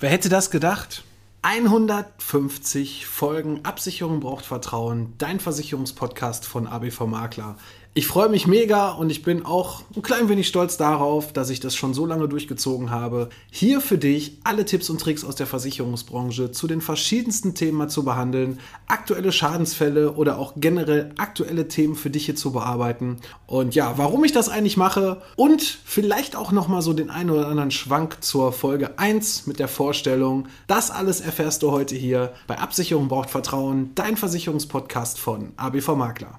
Wer 0.00 0.08
hätte 0.08 0.30
das 0.30 0.50
gedacht? 0.50 1.04
150 1.42 3.04
Folgen 3.04 3.66
Absicherung 3.66 4.20
braucht 4.20 4.46
Vertrauen, 4.46 5.12
dein 5.18 5.40
Versicherungspodcast 5.40 6.46
von 6.46 6.66
ABV 6.66 7.00
Makler. 7.02 7.58
Ich 7.92 8.06
freue 8.06 8.28
mich 8.28 8.46
mega 8.46 8.90
und 8.90 9.10
ich 9.10 9.24
bin 9.24 9.44
auch 9.44 9.82
ein 9.96 10.02
klein 10.02 10.28
wenig 10.28 10.46
stolz 10.46 10.76
darauf, 10.76 11.32
dass 11.32 11.50
ich 11.50 11.58
das 11.58 11.74
schon 11.74 11.92
so 11.92 12.06
lange 12.06 12.28
durchgezogen 12.28 12.92
habe. 12.92 13.30
Hier 13.50 13.80
für 13.80 13.98
dich 13.98 14.38
alle 14.44 14.64
Tipps 14.64 14.90
und 14.90 15.00
Tricks 15.00 15.24
aus 15.24 15.34
der 15.34 15.48
Versicherungsbranche 15.48 16.52
zu 16.52 16.68
den 16.68 16.82
verschiedensten 16.82 17.56
Themen 17.56 17.88
zu 17.88 18.04
behandeln, 18.04 18.60
aktuelle 18.86 19.32
Schadensfälle 19.32 20.12
oder 20.12 20.38
auch 20.38 20.52
generell 20.54 21.12
aktuelle 21.18 21.66
Themen 21.66 21.96
für 21.96 22.10
dich 22.10 22.26
hier 22.26 22.36
zu 22.36 22.52
bearbeiten. 22.52 23.16
Und 23.48 23.74
ja, 23.74 23.98
warum 23.98 24.22
ich 24.24 24.30
das 24.30 24.48
eigentlich 24.48 24.76
mache 24.76 25.20
und 25.34 25.60
vielleicht 25.60 26.36
auch 26.36 26.52
nochmal 26.52 26.82
so 26.82 26.92
den 26.92 27.10
einen 27.10 27.30
oder 27.30 27.48
anderen 27.48 27.72
Schwank 27.72 28.22
zur 28.22 28.52
Folge 28.52 29.00
1 29.00 29.48
mit 29.48 29.58
der 29.58 29.66
Vorstellung. 29.66 30.46
Das 30.68 30.92
alles 30.92 31.20
erfährst 31.20 31.64
du 31.64 31.72
heute 31.72 31.96
hier 31.96 32.34
bei 32.46 32.56
Absicherung 32.56 33.08
braucht 33.08 33.30
Vertrauen, 33.30 33.90
dein 33.96 34.16
Versicherungspodcast 34.16 35.18
von 35.18 35.54
ABV 35.56 35.96
Makler. 35.96 36.38